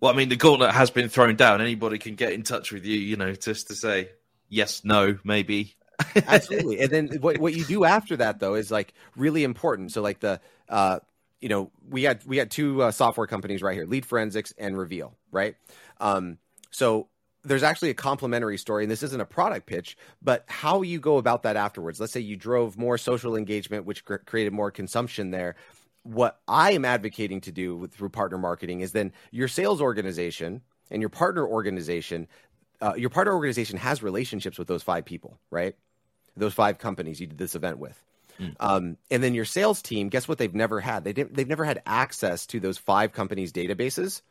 Well, 0.00 0.12
I 0.12 0.16
mean, 0.16 0.28
the 0.28 0.36
gauntlet 0.36 0.70
has 0.70 0.90
been 0.90 1.08
thrown 1.08 1.34
down. 1.34 1.60
Anybody 1.60 1.98
can 1.98 2.14
get 2.14 2.32
in 2.32 2.44
touch 2.44 2.70
with 2.70 2.84
you, 2.84 2.96
you 2.96 3.16
know, 3.16 3.32
just 3.34 3.66
to 3.68 3.74
say 3.74 4.10
yes, 4.48 4.84
no, 4.84 5.18
maybe. 5.24 5.74
Absolutely. 6.26 6.80
And 6.80 6.90
then 6.90 7.08
what 7.20 7.38
what 7.38 7.52
you 7.52 7.64
do 7.64 7.84
after 7.84 8.16
that 8.18 8.38
though 8.38 8.54
is 8.54 8.70
like 8.70 8.94
really 9.16 9.42
important. 9.42 9.90
So 9.90 10.00
like 10.00 10.20
the 10.20 10.40
uh 10.68 11.00
you 11.40 11.48
know, 11.48 11.72
we 11.90 12.04
had 12.04 12.24
we 12.24 12.36
had 12.36 12.52
two 12.52 12.80
uh, 12.80 12.92
software 12.92 13.26
companies 13.26 13.60
right 13.60 13.74
here, 13.74 13.86
Lead 13.86 14.06
Forensics 14.06 14.54
and 14.56 14.78
Reveal, 14.78 15.16
right? 15.32 15.56
Um 16.00 16.38
so 16.70 17.08
there's 17.44 17.62
actually 17.62 17.90
a 17.90 17.94
complementary 17.94 18.56
story, 18.56 18.84
and 18.84 18.90
this 18.90 19.02
isn't 19.02 19.20
a 19.20 19.26
product 19.26 19.66
pitch, 19.66 19.96
but 20.22 20.44
how 20.46 20.82
you 20.82 21.00
go 21.00 21.16
about 21.16 21.42
that 21.42 21.56
afterwards. 21.56 22.00
Let's 22.00 22.12
say 22.12 22.20
you 22.20 22.36
drove 22.36 22.78
more 22.78 22.96
social 22.98 23.36
engagement, 23.36 23.84
which 23.84 24.04
cr- 24.04 24.16
created 24.16 24.52
more 24.52 24.70
consumption 24.70 25.30
there. 25.30 25.56
What 26.04 26.40
I 26.46 26.72
am 26.72 26.84
advocating 26.84 27.40
to 27.42 27.52
do 27.52 27.76
with, 27.76 27.92
through 27.92 28.10
partner 28.10 28.38
marketing 28.38 28.80
is 28.80 28.92
then 28.92 29.12
your 29.30 29.48
sales 29.48 29.80
organization 29.80 30.62
and 30.90 31.02
your 31.02 31.08
partner 31.08 31.46
organization, 31.46 32.28
uh, 32.80 32.94
your 32.96 33.10
partner 33.10 33.34
organization 33.34 33.76
has 33.78 34.02
relationships 34.02 34.58
with 34.58 34.68
those 34.68 34.82
five 34.82 35.04
people, 35.04 35.38
right? 35.50 35.74
Those 36.36 36.54
five 36.54 36.78
companies 36.78 37.20
you 37.20 37.26
did 37.26 37.38
this 37.38 37.54
event 37.54 37.78
with. 37.78 38.00
Mm. 38.40 38.56
Um, 38.58 38.96
and 39.10 39.22
then 39.22 39.34
your 39.34 39.44
sales 39.44 39.82
team, 39.82 40.08
guess 40.08 40.26
what? 40.26 40.38
They've 40.38 40.54
never 40.54 40.80
had. 40.80 41.04
They 41.04 41.12
didn't, 41.12 41.34
they've 41.34 41.48
never 41.48 41.64
had 41.64 41.82
access 41.86 42.46
to 42.48 42.60
those 42.60 42.78
five 42.78 43.12
companies' 43.12 43.52
databases. 43.52 44.22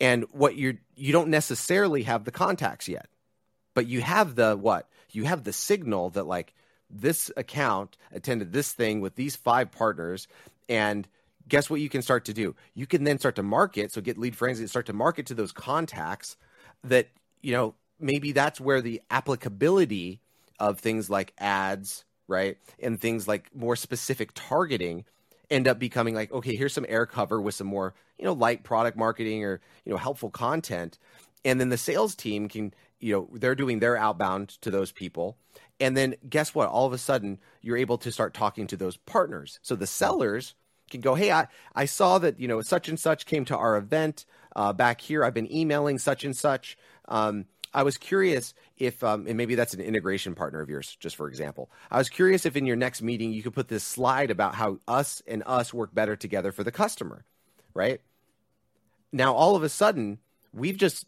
And 0.00 0.24
what 0.32 0.56
you're 0.56 0.74
you 0.96 1.12
don't 1.12 1.28
necessarily 1.28 2.04
have 2.04 2.24
the 2.24 2.30
contacts 2.30 2.88
yet, 2.88 3.08
but 3.74 3.86
you 3.86 4.00
have 4.00 4.34
the 4.34 4.56
what? 4.56 4.88
You 5.10 5.24
have 5.24 5.44
the 5.44 5.52
signal 5.52 6.10
that 6.10 6.26
like 6.26 6.54
this 6.88 7.30
account 7.36 7.96
attended 8.12 8.52
this 8.52 8.72
thing 8.72 9.00
with 9.00 9.14
these 9.14 9.36
five 9.36 9.70
partners, 9.70 10.26
and 10.68 11.06
guess 11.48 11.68
what? 11.68 11.80
You 11.80 11.88
can 11.88 12.02
start 12.02 12.24
to 12.26 12.32
do. 12.32 12.54
You 12.74 12.86
can 12.86 13.04
then 13.04 13.18
start 13.18 13.36
to 13.36 13.42
market. 13.42 13.92
So 13.92 14.00
get 14.00 14.18
Lead 14.18 14.36
Forensics 14.36 14.60
and 14.60 14.70
start 14.70 14.86
to 14.86 14.92
market 14.92 15.26
to 15.26 15.34
those 15.34 15.52
contacts 15.52 16.36
that 16.84 17.08
you 17.42 17.52
know 17.52 17.74
maybe 17.98 18.32
that's 18.32 18.60
where 18.60 18.80
the 18.80 19.02
applicability 19.10 20.20
of 20.58 20.78
things 20.78 21.10
like 21.10 21.32
ads 21.38 22.04
right? 22.30 22.56
And 22.78 22.98
things 22.98 23.28
like 23.28 23.50
more 23.54 23.76
specific 23.76 24.30
targeting 24.34 25.04
end 25.50 25.66
up 25.66 25.78
becoming 25.78 26.14
like, 26.14 26.32
okay, 26.32 26.54
here's 26.54 26.72
some 26.72 26.86
air 26.88 27.06
cover 27.06 27.40
with 27.40 27.54
some 27.54 27.66
more, 27.66 27.94
you 28.18 28.24
know, 28.24 28.32
light 28.32 28.62
product 28.62 28.96
marketing 28.96 29.44
or, 29.44 29.60
you 29.84 29.92
know, 29.92 29.98
helpful 29.98 30.30
content. 30.30 30.98
And 31.44 31.60
then 31.60 31.70
the 31.70 31.78
sales 31.78 32.14
team 32.14 32.48
can, 32.48 32.72
you 33.00 33.12
know, 33.12 33.28
they're 33.32 33.54
doing 33.54 33.80
their 33.80 33.96
outbound 33.96 34.50
to 34.60 34.70
those 34.70 34.92
people. 34.92 35.36
And 35.80 35.96
then 35.96 36.14
guess 36.28 36.54
what? 36.54 36.68
All 36.68 36.86
of 36.86 36.92
a 36.92 36.98
sudden, 36.98 37.38
you're 37.62 37.76
able 37.76 37.98
to 37.98 38.12
start 38.12 38.34
talking 38.34 38.66
to 38.68 38.76
those 38.76 38.96
partners. 38.96 39.58
So 39.62 39.74
the 39.74 39.86
sellers 39.86 40.54
can 40.90 41.00
go, 41.00 41.14
hey, 41.14 41.32
I, 41.32 41.46
I 41.74 41.86
saw 41.86 42.18
that, 42.18 42.38
you 42.38 42.46
know, 42.46 42.60
such 42.60 42.88
and 42.88 43.00
such 43.00 43.24
came 43.24 43.44
to 43.46 43.56
our 43.56 43.76
event 43.76 44.26
uh, 44.54 44.72
back 44.72 45.00
here. 45.00 45.24
I've 45.24 45.34
been 45.34 45.52
emailing 45.52 45.98
such 45.98 46.24
and 46.24 46.36
such. 46.36 46.76
Um, 47.08 47.46
I 47.72 47.82
was 47.84 47.96
curious 47.96 48.54
if, 48.78 49.02
um, 49.04 49.26
and 49.26 49.36
maybe 49.36 49.54
that's 49.54 49.74
an 49.74 49.80
integration 49.80 50.34
partner 50.34 50.60
of 50.60 50.68
yours, 50.68 50.96
just 50.98 51.16
for 51.16 51.28
example. 51.28 51.70
I 51.90 51.98
was 51.98 52.08
curious 52.08 52.44
if 52.44 52.56
in 52.56 52.66
your 52.66 52.76
next 52.76 53.00
meeting 53.00 53.32
you 53.32 53.42
could 53.42 53.54
put 53.54 53.68
this 53.68 53.84
slide 53.84 54.30
about 54.30 54.54
how 54.54 54.78
us 54.88 55.22
and 55.26 55.42
us 55.46 55.72
work 55.72 55.94
better 55.94 56.16
together 56.16 56.50
for 56.50 56.64
the 56.64 56.72
customer, 56.72 57.24
right? 57.72 58.00
Now, 59.12 59.34
all 59.34 59.54
of 59.54 59.62
a 59.62 59.68
sudden, 59.68 60.18
we've 60.52 60.76
just 60.76 61.06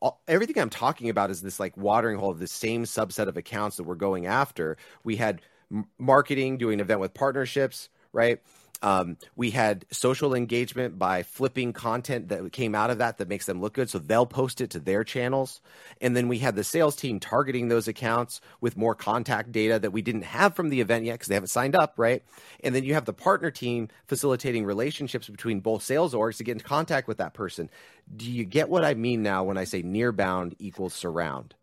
all, 0.00 0.20
everything 0.26 0.58
I'm 0.58 0.70
talking 0.70 1.08
about 1.08 1.30
is 1.30 1.40
this 1.40 1.60
like 1.60 1.76
watering 1.76 2.18
hole 2.18 2.30
of 2.30 2.40
the 2.40 2.48
same 2.48 2.84
subset 2.84 3.28
of 3.28 3.36
accounts 3.36 3.76
that 3.76 3.84
we're 3.84 3.94
going 3.94 4.26
after. 4.26 4.76
We 5.04 5.16
had 5.16 5.40
m- 5.70 5.86
marketing, 5.98 6.58
doing 6.58 6.74
an 6.74 6.80
event 6.80 7.00
with 7.00 7.14
partnerships, 7.14 7.88
right? 8.12 8.40
Um, 8.82 9.16
we 9.36 9.50
had 9.50 9.86
social 9.92 10.34
engagement 10.34 10.98
by 10.98 11.22
flipping 11.22 11.72
content 11.72 12.28
that 12.28 12.52
came 12.52 12.74
out 12.74 12.90
of 12.90 12.98
that 12.98 13.18
that 13.18 13.28
makes 13.28 13.46
them 13.46 13.60
look 13.60 13.74
good. 13.74 13.88
So 13.88 13.98
they'll 13.98 14.26
post 14.26 14.60
it 14.60 14.70
to 14.70 14.80
their 14.80 15.04
channels. 15.04 15.60
And 16.00 16.16
then 16.16 16.28
we 16.28 16.38
had 16.38 16.56
the 16.56 16.64
sales 16.64 16.96
team 16.96 17.20
targeting 17.20 17.68
those 17.68 17.86
accounts 17.86 18.40
with 18.60 18.76
more 18.76 18.94
contact 18.94 19.52
data 19.52 19.78
that 19.78 19.92
we 19.92 20.02
didn't 20.02 20.22
have 20.22 20.54
from 20.54 20.68
the 20.68 20.80
event 20.80 21.04
yet 21.04 21.14
because 21.14 21.28
they 21.28 21.34
haven't 21.34 21.48
signed 21.48 21.76
up, 21.76 21.94
right? 21.96 22.24
And 22.64 22.74
then 22.74 22.82
you 22.84 22.94
have 22.94 23.04
the 23.04 23.12
partner 23.12 23.50
team 23.50 23.88
facilitating 24.06 24.64
relationships 24.64 25.28
between 25.28 25.60
both 25.60 25.82
sales 25.82 26.12
orgs 26.12 26.38
to 26.38 26.44
get 26.44 26.56
in 26.56 26.60
contact 26.60 27.06
with 27.06 27.18
that 27.18 27.34
person. 27.34 27.70
Do 28.14 28.30
you 28.30 28.44
get 28.44 28.68
what 28.68 28.84
I 28.84 28.94
mean 28.94 29.22
now 29.22 29.44
when 29.44 29.56
I 29.56 29.64
say 29.64 29.82
near 29.82 30.10
bound 30.10 30.56
equals 30.58 30.92
surround? 30.92 31.54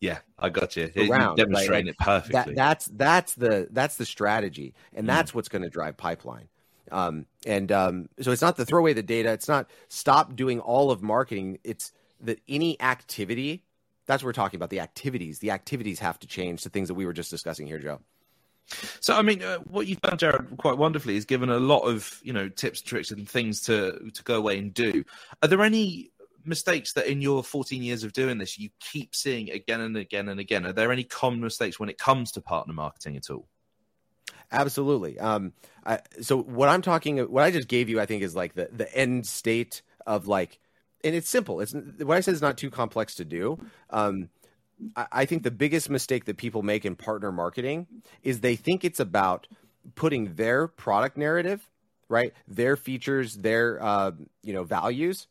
Yeah, 0.00 0.18
I 0.38 0.48
got 0.48 0.76
you. 0.76 0.88
Demonstrating 0.88 1.70
right? 1.70 1.86
it 1.88 1.98
perfectly. 1.98 2.54
That, 2.54 2.54
that's 2.54 2.86
that's 2.86 3.34
the 3.34 3.68
that's 3.70 3.96
the 3.96 4.06
strategy, 4.06 4.74
and 4.94 5.04
mm. 5.04 5.08
that's 5.08 5.34
what's 5.34 5.48
going 5.48 5.62
to 5.62 5.68
drive 5.68 5.98
pipeline. 5.98 6.48
Um, 6.90 7.26
and 7.46 7.70
um, 7.72 8.08
so 8.20 8.32
it's 8.32 8.42
not 8.42 8.56
the 8.56 8.64
throw 8.64 8.80
away 8.80 8.92
the 8.92 9.02
data. 9.02 9.32
It's 9.32 9.48
not 9.48 9.70
stop 9.88 10.36
doing 10.36 10.60
all 10.60 10.90
of 10.90 11.02
marketing. 11.02 11.58
It's 11.64 11.92
that 12.20 12.40
any 12.48 12.80
activity. 12.80 13.64
That's 14.06 14.22
what 14.22 14.28
we're 14.28 14.32
talking 14.32 14.58
about. 14.58 14.70
The 14.70 14.80
activities. 14.80 15.38
The 15.38 15.52
activities 15.52 16.00
have 16.00 16.18
to 16.20 16.26
change. 16.26 16.62
The 16.62 16.70
things 16.70 16.88
that 16.88 16.94
we 16.94 17.06
were 17.06 17.12
just 17.12 17.30
discussing 17.30 17.66
here, 17.66 17.78
Joe. 17.78 18.00
So, 19.00 19.16
I 19.16 19.22
mean, 19.22 19.42
uh, 19.42 19.58
what 19.58 19.86
you've 19.86 20.00
done, 20.00 20.16
Jared, 20.16 20.56
quite 20.58 20.78
wonderfully, 20.78 21.16
is 21.16 21.24
given 21.24 21.50
a 21.50 21.58
lot 21.58 21.80
of 21.80 22.20
you 22.22 22.32
know 22.32 22.48
tips, 22.48 22.80
tricks, 22.80 23.10
and 23.10 23.28
things 23.28 23.62
to 23.62 24.10
to 24.12 24.22
go 24.22 24.36
away 24.36 24.58
and 24.58 24.72
do. 24.72 25.04
Are 25.42 25.48
there 25.48 25.62
any 25.62 26.10
mistakes 26.44 26.94
that 26.94 27.06
in 27.06 27.20
your 27.20 27.44
14 27.44 27.82
years 27.82 28.02
of 28.02 28.14
doing 28.14 28.38
this 28.38 28.58
you 28.58 28.70
keep 28.80 29.14
seeing 29.14 29.50
again 29.50 29.80
and 29.80 29.96
again 29.96 30.28
and 30.28 30.40
again? 30.40 30.66
Are 30.66 30.72
there 30.72 30.92
any 30.92 31.04
common 31.04 31.40
mistakes 31.40 31.78
when 31.78 31.88
it 31.88 31.98
comes 31.98 32.32
to 32.32 32.40
partner 32.40 32.72
marketing 32.72 33.16
at 33.16 33.30
all? 33.30 33.46
Absolutely. 34.52 35.18
Um, 35.18 35.52
I, 35.84 36.00
so 36.22 36.42
what 36.42 36.68
I'm 36.68 36.82
talking, 36.82 37.18
what 37.18 37.44
I 37.44 37.50
just 37.50 37.68
gave 37.68 37.88
you, 37.88 38.00
I 38.00 38.06
think 38.06 38.22
is 38.22 38.34
like 38.34 38.54
the 38.54 38.68
the 38.72 38.92
end 38.94 39.26
state 39.26 39.82
of 40.06 40.26
like, 40.26 40.58
and 41.04 41.14
it's 41.14 41.28
simple. 41.28 41.60
It's 41.60 41.72
what 41.72 42.16
I 42.16 42.20
said 42.20 42.34
is 42.34 42.42
not 42.42 42.58
too 42.58 42.70
complex 42.70 43.14
to 43.16 43.24
do. 43.24 43.58
Um, 43.90 44.28
I, 44.96 45.06
I 45.12 45.24
think 45.24 45.42
the 45.42 45.50
biggest 45.50 45.88
mistake 45.88 46.24
that 46.24 46.36
people 46.36 46.62
make 46.62 46.84
in 46.84 46.96
partner 46.96 47.30
marketing 47.30 47.86
is 48.22 48.40
they 48.40 48.56
think 48.56 48.84
it's 48.84 49.00
about 49.00 49.46
putting 49.94 50.34
their 50.34 50.66
product 50.66 51.16
narrative, 51.16 51.68
right, 52.08 52.32
their 52.48 52.76
features, 52.76 53.36
their 53.36 53.82
uh, 53.82 54.10
you 54.42 54.52
know 54.52 54.64
values, 54.64 55.28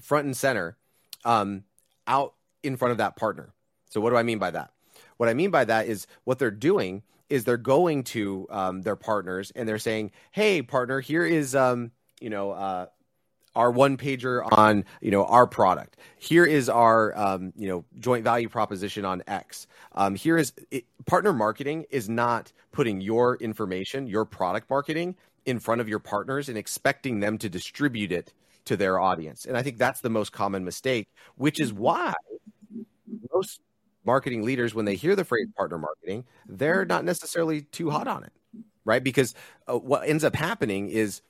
front 0.00 0.26
and 0.26 0.36
center, 0.36 0.76
um, 1.24 1.64
out 2.06 2.34
in 2.64 2.76
front 2.76 2.92
of 2.92 2.98
that 2.98 3.16
partner. 3.16 3.52
So 3.90 4.00
what 4.00 4.10
do 4.10 4.16
I 4.16 4.22
mean 4.24 4.38
by 4.38 4.50
that? 4.50 4.70
What 5.18 5.28
I 5.28 5.34
mean 5.34 5.50
by 5.50 5.64
that 5.66 5.86
is 5.86 6.06
what 6.24 6.38
they're 6.38 6.50
doing 6.50 7.02
is 7.32 7.44
they're 7.44 7.56
going 7.56 8.04
to 8.04 8.46
um, 8.50 8.82
their 8.82 8.94
partners 8.94 9.50
and 9.56 9.66
they're 9.66 9.78
saying, 9.78 10.12
"Hey, 10.30 10.60
partner, 10.60 11.00
here 11.00 11.24
is 11.24 11.54
um, 11.54 11.90
you 12.20 12.30
know." 12.30 12.52
Uh, 12.52 12.86
our 13.54 13.70
one 13.70 13.98
pager 13.98 14.42
on 14.56 14.82
you 15.02 15.10
know 15.10 15.26
our 15.26 15.46
product 15.46 15.98
here 16.16 16.46
is 16.46 16.70
our 16.70 17.14
um, 17.18 17.52
you 17.54 17.68
know 17.68 17.84
joint 17.98 18.24
value 18.24 18.48
proposition 18.48 19.04
on 19.04 19.22
x 19.26 19.66
um, 19.94 20.14
here 20.14 20.38
is 20.38 20.54
it, 20.70 20.86
partner 21.04 21.34
marketing 21.34 21.84
is 21.90 22.08
not 22.08 22.50
putting 22.72 23.02
your 23.02 23.36
information 23.36 24.06
your 24.06 24.24
product 24.24 24.70
marketing 24.70 25.14
in 25.44 25.58
front 25.58 25.82
of 25.82 25.88
your 25.88 25.98
partners 25.98 26.48
and 26.48 26.56
expecting 26.56 27.20
them 27.20 27.36
to 27.36 27.50
distribute 27.50 28.10
it 28.10 28.32
to 28.64 28.74
their 28.74 28.98
audience 28.98 29.44
and 29.44 29.54
i 29.54 29.62
think 29.62 29.76
that's 29.76 30.00
the 30.00 30.08
most 30.08 30.32
common 30.32 30.64
mistake 30.64 31.06
which 31.36 31.60
is 31.60 31.74
why 31.74 32.14
most 33.34 33.60
marketing 34.04 34.42
leaders, 34.42 34.74
when 34.74 34.84
they 34.84 34.94
hear 34.94 35.16
the 35.16 35.24
phrase 35.24 35.46
partner 35.56 35.78
marketing, 35.78 36.24
they're 36.46 36.84
not 36.84 37.04
necessarily 37.04 37.62
too 37.62 37.90
hot 37.90 38.08
on 38.08 38.24
it, 38.24 38.32
right? 38.84 39.02
Because 39.02 39.34
uh, 39.68 39.78
what 39.78 40.08
ends 40.08 40.24
up 40.24 40.34
happening 40.34 40.88
is 40.88 41.22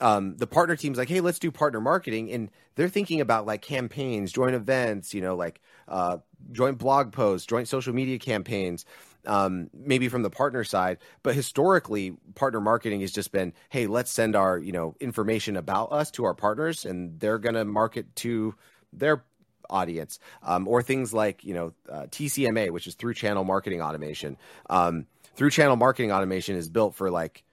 um, 0.00 0.36
the 0.36 0.46
partner 0.46 0.76
team's 0.76 0.98
like, 0.98 1.08
hey, 1.08 1.20
let's 1.20 1.38
do 1.38 1.50
partner 1.50 1.80
marketing. 1.80 2.30
And 2.30 2.50
they're 2.76 2.88
thinking 2.88 3.20
about 3.20 3.46
like 3.46 3.62
campaigns, 3.62 4.32
joint 4.32 4.54
events, 4.54 5.12
you 5.12 5.20
know, 5.20 5.36
like 5.36 5.60
uh, 5.88 6.18
joint 6.52 6.78
blog 6.78 7.12
posts, 7.12 7.46
joint 7.46 7.68
social 7.68 7.92
media 7.92 8.18
campaigns, 8.18 8.84
um, 9.26 9.68
maybe 9.74 10.08
from 10.08 10.22
the 10.22 10.30
partner 10.30 10.64
side. 10.64 10.98
But 11.22 11.34
historically, 11.34 12.16
partner 12.34 12.60
marketing 12.60 13.00
has 13.00 13.12
just 13.12 13.32
been, 13.32 13.52
hey, 13.70 13.86
let's 13.86 14.12
send 14.12 14.36
our, 14.36 14.58
you 14.58 14.72
know, 14.72 14.94
information 15.00 15.56
about 15.56 15.92
us 15.92 16.10
to 16.12 16.24
our 16.24 16.34
partners 16.34 16.84
and 16.84 17.18
they're 17.18 17.38
going 17.38 17.56
to 17.56 17.64
market 17.64 18.14
to 18.16 18.54
their 18.92 19.24
audience, 19.70 20.18
um, 20.42 20.66
or 20.68 20.82
things 20.82 21.12
like 21.12 21.44
you 21.44 21.54
know 21.54 21.72
uh, 21.90 22.06
TCMA, 22.10 22.70
which 22.70 22.86
is 22.86 22.94
through 22.94 23.14
channel 23.14 23.44
marketing 23.44 23.82
automation. 23.82 24.36
Um, 24.70 25.06
through 25.34 25.50
channel 25.50 25.76
marketing 25.76 26.12
automation 26.12 26.56
is 26.56 26.68
built 26.68 26.94
for 26.94 27.10
like 27.10 27.44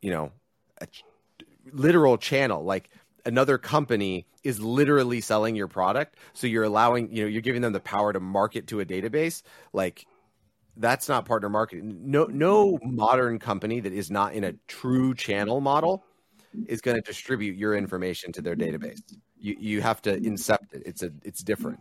you 0.00 0.10
know 0.10 0.32
a 0.80 0.86
ch- 0.86 1.04
literal 1.72 2.16
channel, 2.16 2.64
like 2.64 2.90
another 3.24 3.58
company 3.58 4.26
is 4.42 4.60
literally 4.60 5.20
selling 5.20 5.56
your 5.56 5.68
product, 5.68 6.16
so 6.32 6.46
you're 6.46 6.64
allowing 6.64 7.14
you 7.14 7.22
know 7.22 7.28
you're 7.28 7.42
giving 7.42 7.62
them 7.62 7.72
the 7.72 7.80
power 7.80 8.12
to 8.12 8.20
market 8.20 8.66
to 8.68 8.80
a 8.80 8.84
database 8.84 9.42
like 9.72 10.06
that's 10.76 11.08
not 11.08 11.24
partner 11.24 11.48
marketing. 11.48 12.00
No, 12.04 12.24
no 12.24 12.78
modern 12.82 13.38
company 13.38 13.80
that 13.80 13.92
is 13.92 14.10
not 14.10 14.34
in 14.34 14.44
a 14.44 14.54
true 14.66 15.14
channel 15.14 15.60
model 15.60 16.04
is 16.66 16.80
going 16.80 16.96
to 16.96 17.00
distribute 17.00 17.56
your 17.56 17.76
information 17.76 18.32
to 18.32 18.42
their 18.42 18.56
database 18.56 19.00
you 19.38 19.56
you 19.58 19.80
have 19.82 20.02
to 20.02 20.18
incept 20.18 20.72
it. 20.72 20.82
It's 20.86 21.02
a 21.02 21.12
it's 21.22 21.42
different. 21.42 21.80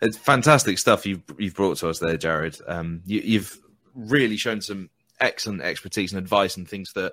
It's 0.00 0.16
fantastic 0.16 0.78
stuff 0.78 1.06
you've 1.06 1.22
you've 1.38 1.54
brought 1.54 1.78
to 1.78 1.88
us 1.88 1.98
there, 1.98 2.16
Jared. 2.16 2.58
Um, 2.66 3.02
you, 3.06 3.38
have 3.38 3.56
really 3.94 4.36
shown 4.36 4.60
some 4.60 4.90
excellent 5.20 5.62
expertise 5.62 6.12
and 6.12 6.18
advice 6.18 6.56
and 6.56 6.68
things 6.68 6.92
that 6.94 7.12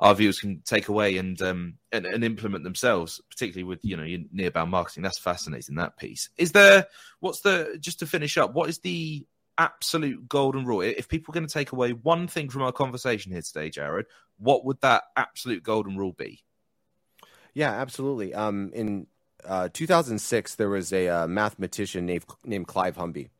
our 0.00 0.14
viewers 0.14 0.40
can 0.40 0.60
take 0.64 0.88
away 0.88 1.16
and 1.18 1.40
um, 1.40 1.74
and, 1.92 2.04
and, 2.04 2.24
implement 2.24 2.64
themselves, 2.64 3.20
particularly 3.30 3.64
with 3.64 3.84
you 3.84 3.96
know 3.96 4.02
your 4.02 4.20
nearbound 4.34 4.68
marketing. 4.68 5.02
That's 5.02 5.18
fascinating. 5.18 5.76
That 5.76 5.96
piece 5.96 6.28
is 6.36 6.52
there. 6.52 6.86
What's 7.20 7.40
the 7.40 7.76
just 7.80 8.00
to 8.00 8.06
finish 8.06 8.36
up? 8.36 8.54
What 8.54 8.68
is 8.68 8.78
the 8.78 9.24
absolute 9.56 10.28
golden 10.28 10.64
rule? 10.64 10.80
If 10.80 11.08
people 11.08 11.32
are 11.32 11.38
going 11.38 11.46
to 11.46 11.52
take 11.52 11.72
away 11.72 11.92
one 11.92 12.26
thing 12.26 12.48
from 12.48 12.62
our 12.62 12.72
conversation 12.72 13.30
here 13.30 13.42
today, 13.42 13.70
Jared, 13.70 14.06
what 14.38 14.64
would 14.64 14.80
that 14.80 15.04
absolute 15.16 15.62
golden 15.62 15.96
rule 15.96 16.12
be? 16.12 16.42
Yeah, 17.54 17.70
absolutely. 17.70 18.34
Um, 18.34 18.70
in 18.74 19.06
uh, 19.44 19.68
2006, 19.72 20.56
there 20.56 20.68
was 20.68 20.92
a 20.92 21.08
uh, 21.08 21.26
mathematician 21.28 22.06
named, 22.06 22.24
named 22.44 22.66
Clive 22.66 22.96
Humby. 22.96 23.30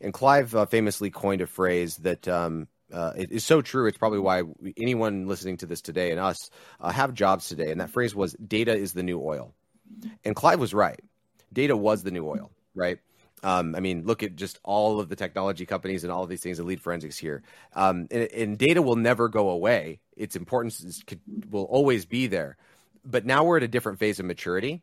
And 0.00 0.12
Clive 0.12 0.54
uh, 0.54 0.66
famously 0.66 1.10
coined 1.10 1.40
a 1.40 1.46
phrase 1.46 1.96
that 1.98 2.26
um, 2.26 2.66
uh, 2.92 3.12
it 3.16 3.30
is 3.30 3.44
so 3.44 3.62
true. 3.62 3.86
It's 3.86 3.98
probably 3.98 4.18
why 4.18 4.42
we, 4.42 4.74
anyone 4.76 5.28
listening 5.28 5.58
to 5.58 5.66
this 5.66 5.80
today 5.80 6.10
and 6.10 6.18
us 6.18 6.50
uh, 6.80 6.90
have 6.90 7.14
jobs 7.14 7.48
today. 7.48 7.70
And 7.70 7.80
that 7.80 7.90
phrase 7.90 8.14
was 8.14 8.34
data 8.34 8.74
is 8.74 8.92
the 8.92 9.04
new 9.04 9.20
oil. 9.20 9.54
And 10.24 10.34
Clive 10.34 10.58
was 10.58 10.74
right. 10.74 11.00
Data 11.52 11.76
was 11.76 12.02
the 12.02 12.10
new 12.10 12.26
oil, 12.26 12.50
right? 12.74 12.98
Um, 13.44 13.74
I 13.74 13.80
mean, 13.80 14.04
look 14.04 14.22
at 14.22 14.36
just 14.36 14.58
all 14.62 15.00
of 15.00 15.08
the 15.08 15.16
technology 15.16 15.66
companies 15.66 16.04
and 16.04 16.12
all 16.12 16.22
of 16.22 16.28
these 16.28 16.42
things, 16.42 16.58
that 16.58 16.64
lead 16.64 16.80
Forensics 16.80 17.18
here. 17.18 17.42
Um, 17.74 18.06
and, 18.10 18.22
and, 18.32 18.58
data 18.58 18.80
will 18.80 18.94
never 18.94 19.28
go 19.28 19.50
away. 19.50 19.98
Its 20.16 20.36
importance 20.36 20.80
is, 20.80 21.02
will 21.50 21.64
always 21.64 22.06
be 22.06 22.28
there. 22.28 22.56
But 23.04 23.26
now 23.26 23.44
we're 23.44 23.58
at 23.58 23.62
a 23.62 23.68
different 23.68 23.98
phase 23.98 24.20
of 24.20 24.26
maturity. 24.26 24.82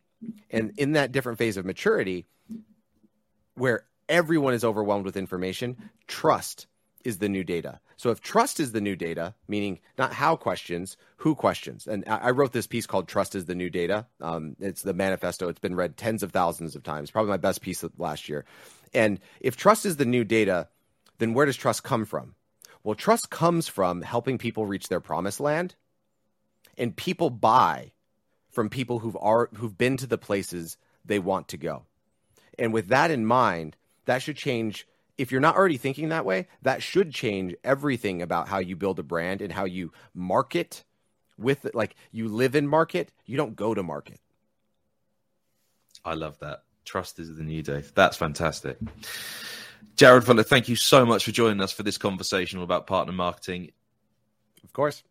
And 0.50 0.74
in 0.78 0.94
that 0.94 1.12
different 1.12 1.38
phase 1.38 1.56
of 1.56 1.66
maturity, 1.66 2.26
where 3.56 3.86
everyone 4.10 4.54
is 4.54 4.64
overwhelmed 4.64 5.06
with 5.06 5.16
information, 5.16 5.90
trust 6.08 6.68
is 7.06 7.20
the 7.20 7.30
new 7.30 7.44
data. 7.44 7.80
So 7.96 8.10
if 8.12 8.22
trust 8.22 8.60
is 8.60 8.72
the 8.74 8.82
new 8.82 8.96
data, 8.96 9.34
meaning 9.48 9.80
not 9.98 10.14
how 10.14 10.36
questions, 10.36 10.98
who 11.18 11.36
questions. 11.36 11.88
And 11.88 12.04
I 12.08 12.32
wrote 12.32 12.52
this 12.52 12.68
piece 12.68 12.86
called 12.86 13.08
"Trust 13.08 13.36
is 13.36 13.46
the 13.46 13.56
New 13.56 13.70
Data." 13.70 14.08
Um, 14.22 14.56
it's 14.60 14.82
the 14.82 14.94
manifesto. 14.94 15.50
It's 15.50 15.60
been 15.60 15.76
read 15.76 15.98
tens 15.98 16.24
of 16.24 16.32
thousands 16.32 16.76
of 16.76 16.84
times. 16.84 17.12
Probably 17.12 17.30
my 17.30 17.38
best 17.38 17.62
piece 17.62 17.84
last 17.98 18.30
year. 18.30 18.46
And 18.94 19.20
if 19.40 19.56
trust 19.56 19.86
is 19.86 19.98
the 19.98 20.06
new 20.06 20.24
data, 20.24 20.68
then 21.18 21.34
where 21.34 21.46
does 21.46 21.58
trust 21.58 21.84
come 21.84 22.06
from? 22.06 22.36
Well, 22.84 22.96
trust 22.96 23.30
comes 23.30 23.68
from 23.68 24.02
helping 24.02 24.38
people 24.38 24.66
reach 24.66 24.88
their 24.88 25.02
promised 25.02 25.42
land, 25.42 25.76
and 26.78 26.96
people 26.96 27.30
buy 27.30 27.92
from 28.50 28.70
people 28.70 29.00
who've 29.00 29.18
are, 29.20 29.50
who've 29.56 29.78
been 29.78 29.98
to 29.98 30.08
the 30.08 30.18
places 30.18 30.78
they 31.06 31.20
want 31.20 31.50
to 31.50 31.58
go. 31.58 31.84
And 32.58 32.74
with 32.74 32.88
that 32.88 33.12
in 33.12 33.26
mind, 33.26 33.76
that 34.06 34.22
should 34.22 34.38
change 34.38 34.88
if 35.20 35.34
you're 35.34 35.42
not 35.42 35.58
already 35.58 35.76
thinking 35.76 36.10
that 36.10 36.24
way, 36.24 36.48
that 36.62 36.82
should 36.82 37.14
change 37.14 37.54
everything 37.62 38.22
about 38.22 38.48
how 38.48 38.60
you 38.60 38.78
build 38.78 39.00
a 39.00 39.04
brand 39.04 39.42
and 39.42 39.52
how 39.52 39.66
you 39.66 39.92
market 40.14 40.86
with 41.38 41.66
it. 41.66 41.76
Like 41.76 41.96
you 42.14 42.30
live 42.30 42.56
in 42.56 42.68
market, 42.68 43.12
you 43.26 43.36
don't 43.36 43.54
go 43.54 43.74
to 43.74 43.84
market. 43.84 44.20
I 46.06 46.14
love 46.14 46.40
that. 46.40 46.64
Trust 46.86 47.20
is 47.20 47.36
the 47.36 47.44
new 47.44 47.62
day. 47.62 47.84
That's 47.94 48.16
fantastic. 48.16 48.78
Jared 49.98 50.24
Fuller, 50.24 50.44
thank 50.44 50.70
you 50.70 50.78
so 50.78 51.06
much 51.06 51.26
for 51.26 51.32
joining 51.32 51.60
us 51.60 51.74
for 51.74 51.84
this 51.84 51.98
conversation 51.98 52.62
about 52.62 52.88
partner 52.88 53.12
marketing. 53.12 53.72
Of 54.64 54.72
course. 54.72 55.04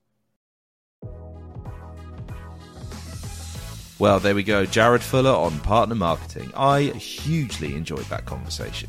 Well, 3.99 4.21
there 4.21 4.35
we 4.37 4.45
go. 4.45 4.65
Jared 4.65 5.03
Fuller 5.03 5.33
on 5.33 5.59
partner 5.61 5.97
marketing. 5.97 6.53
I 6.57 6.83
hugely 6.83 7.75
enjoyed 7.75 8.05
that 8.05 8.27
conversation. 8.27 8.89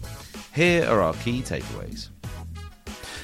Here 0.54 0.86
are 0.86 1.02
our 1.02 1.14
key 1.16 1.42
takeaways. 1.42 2.10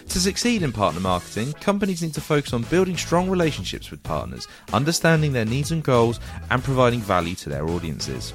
To 0.10 0.20
succeed 0.20 0.64
in 0.64 0.72
partner 0.72 1.02
marketing, 1.02 1.54
companies 1.54 2.02
need 2.02 2.16
to 2.16 2.22
focus 2.22 2.54
on 2.54 2.64
building 2.64 2.98
strong 2.98 3.30
relationships 3.30 3.92
with 3.92 4.02
partners, 4.02 4.48
understanding 4.74 5.34
their 5.34 5.46
needs 5.46 5.72
and 5.72 5.84
goals, 5.84 6.20
and 6.50 6.64
providing 6.64 7.02
value 7.02 7.36
to 7.36 7.50
their 7.50 7.68
audiences. 7.68 8.34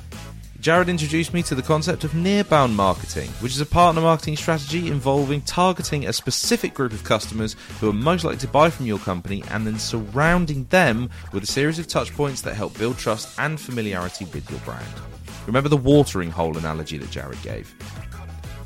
Jared 0.61 0.91
introduced 0.91 1.33
me 1.33 1.43
to 1.45 1.55
the 1.55 1.63
concept 1.63 2.05
of 2.05 2.15
near-bound 2.15 2.77
marketing, 2.77 3.31
which 3.41 3.53
is 3.53 3.63
a 3.63 3.67
partner 3.67 4.03
marketing 4.03 4.37
strategy 4.37 4.89
involving 4.89 5.41
targeting 5.41 6.07
a 6.07 6.13
specific 6.13 6.75
group 6.75 6.93
of 6.93 7.03
customers 7.03 7.57
who 7.81 7.89
are 7.89 7.95
most 7.95 8.25
likely 8.25 8.39
to 8.41 8.47
buy 8.47 8.69
from 8.69 8.85
your 8.85 8.99
company 8.99 9.43
and 9.51 9.67
then 9.67 9.79
surrounding 9.79 10.65
them 10.67 11.09
with 11.33 11.43
a 11.43 11.47
series 11.47 11.79
of 11.79 11.87
touchpoints 11.87 12.43
that 12.43 12.55
help 12.55 12.77
build 12.77 12.99
trust 12.99 13.39
and 13.39 13.59
familiarity 13.59 14.27
with 14.27 14.51
your 14.51 14.61
brand. 14.61 14.87
Remember 15.47 15.71
the 15.71 15.79
watering 15.79 16.31
hole 16.31 16.59
analogy 16.59 16.99
that 16.99 17.11
Jared 17.11 17.41
gave. 17.41 17.75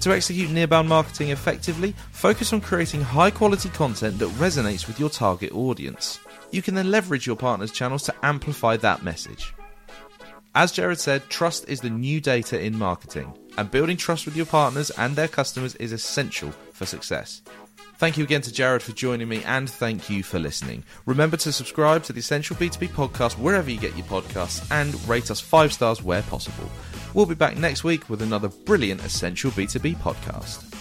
To 0.01 0.13
execute 0.13 0.51
nearbound 0.51 0.89
marketing 0.89 1.29
effectively, 1.29 1.95
focus 2.11 2.53
on 2.53 2.61
creating 2.61 3.03
high 3.03 3.31
quality 3.31 3.69
content 3.69 4.19
that 4.19 4.31
resonates 4.31 4.89
with 4.89 4.99
your 4.99 5.11
target 5.11 5.53
audience. 5.53 6.19
You 6.51 6.61
can 6.61 6.75
then 6.75 6.91
leverage 6.91 7.25
your 7.25 7.37
partners' 7.37 7.71
channels 7.71 8.03
to 8.05 8.15
amplify 8.25 8.79
that 8.79 9.05
message. 9.05 9.55
As 10.57 10.71
Jared 10.71 11.01
said, 11.01 11.29
trust 11.29 11.69
is 11.69 11.81
the 11.81 11.91
new 11.91 12.21
data 12.21 12.61
in 12.61 12.79
marketing, 12.79 13.37
and 13.59 13.71
building 13.71 13.97
trust 13.97 14.25
with 14.25 14.37
your 14.37 14.47
partners 14.47 14.91
and 14.91 15.17
their 15.17 15.27
customers 15.27 15.75
is 15.77 15.91
essential 15.91 16.53
for 16.73 16.87
success. 16.87 17.43
Thank 17.97 18.17
you 18.17 18.25
again 18.25 18.43
to 18.43 18.53
Jared 18.53 18.83
for 18.83 18.93
joining 18.93 19.29
me, 19.29 19.43
and 19.45 19.69
thank 19.69 20.09
you 20.09 20.23
for 20.23 20.39
listening. 20.39 20.85
Remember 21.07 21.37
to 21.39 21.51
subscribe 21.51 22.05
to 22.05 22.13
the 22.13 22.21
Essential 22.21 22.55
B2B 22.55 22.91
podcast 22.91 23.37
wherever 23.37 23.69
you 23.69 23.81
get 23.81 23.97
your 23.97 24.07
podcasts 24.07 24.65
and 24.71 24.95
rate 25.09 25.31
us 25.31 25.41
five 25.41 25.73
stars 25.73 26.03
where 26.03 26.23
possible. 26.23 26.71
We'll 27.15 27.27
be 27.27 27.35
back 27.35 27.57
next 27.57 27.83
week 27.83 28.09
with 28.09 28.23
another 28.23 28.49
brilliant 28.49 29.05
Essential 29.05 29.51
B2B 29.53 29.97
podcast. 29.97 30.74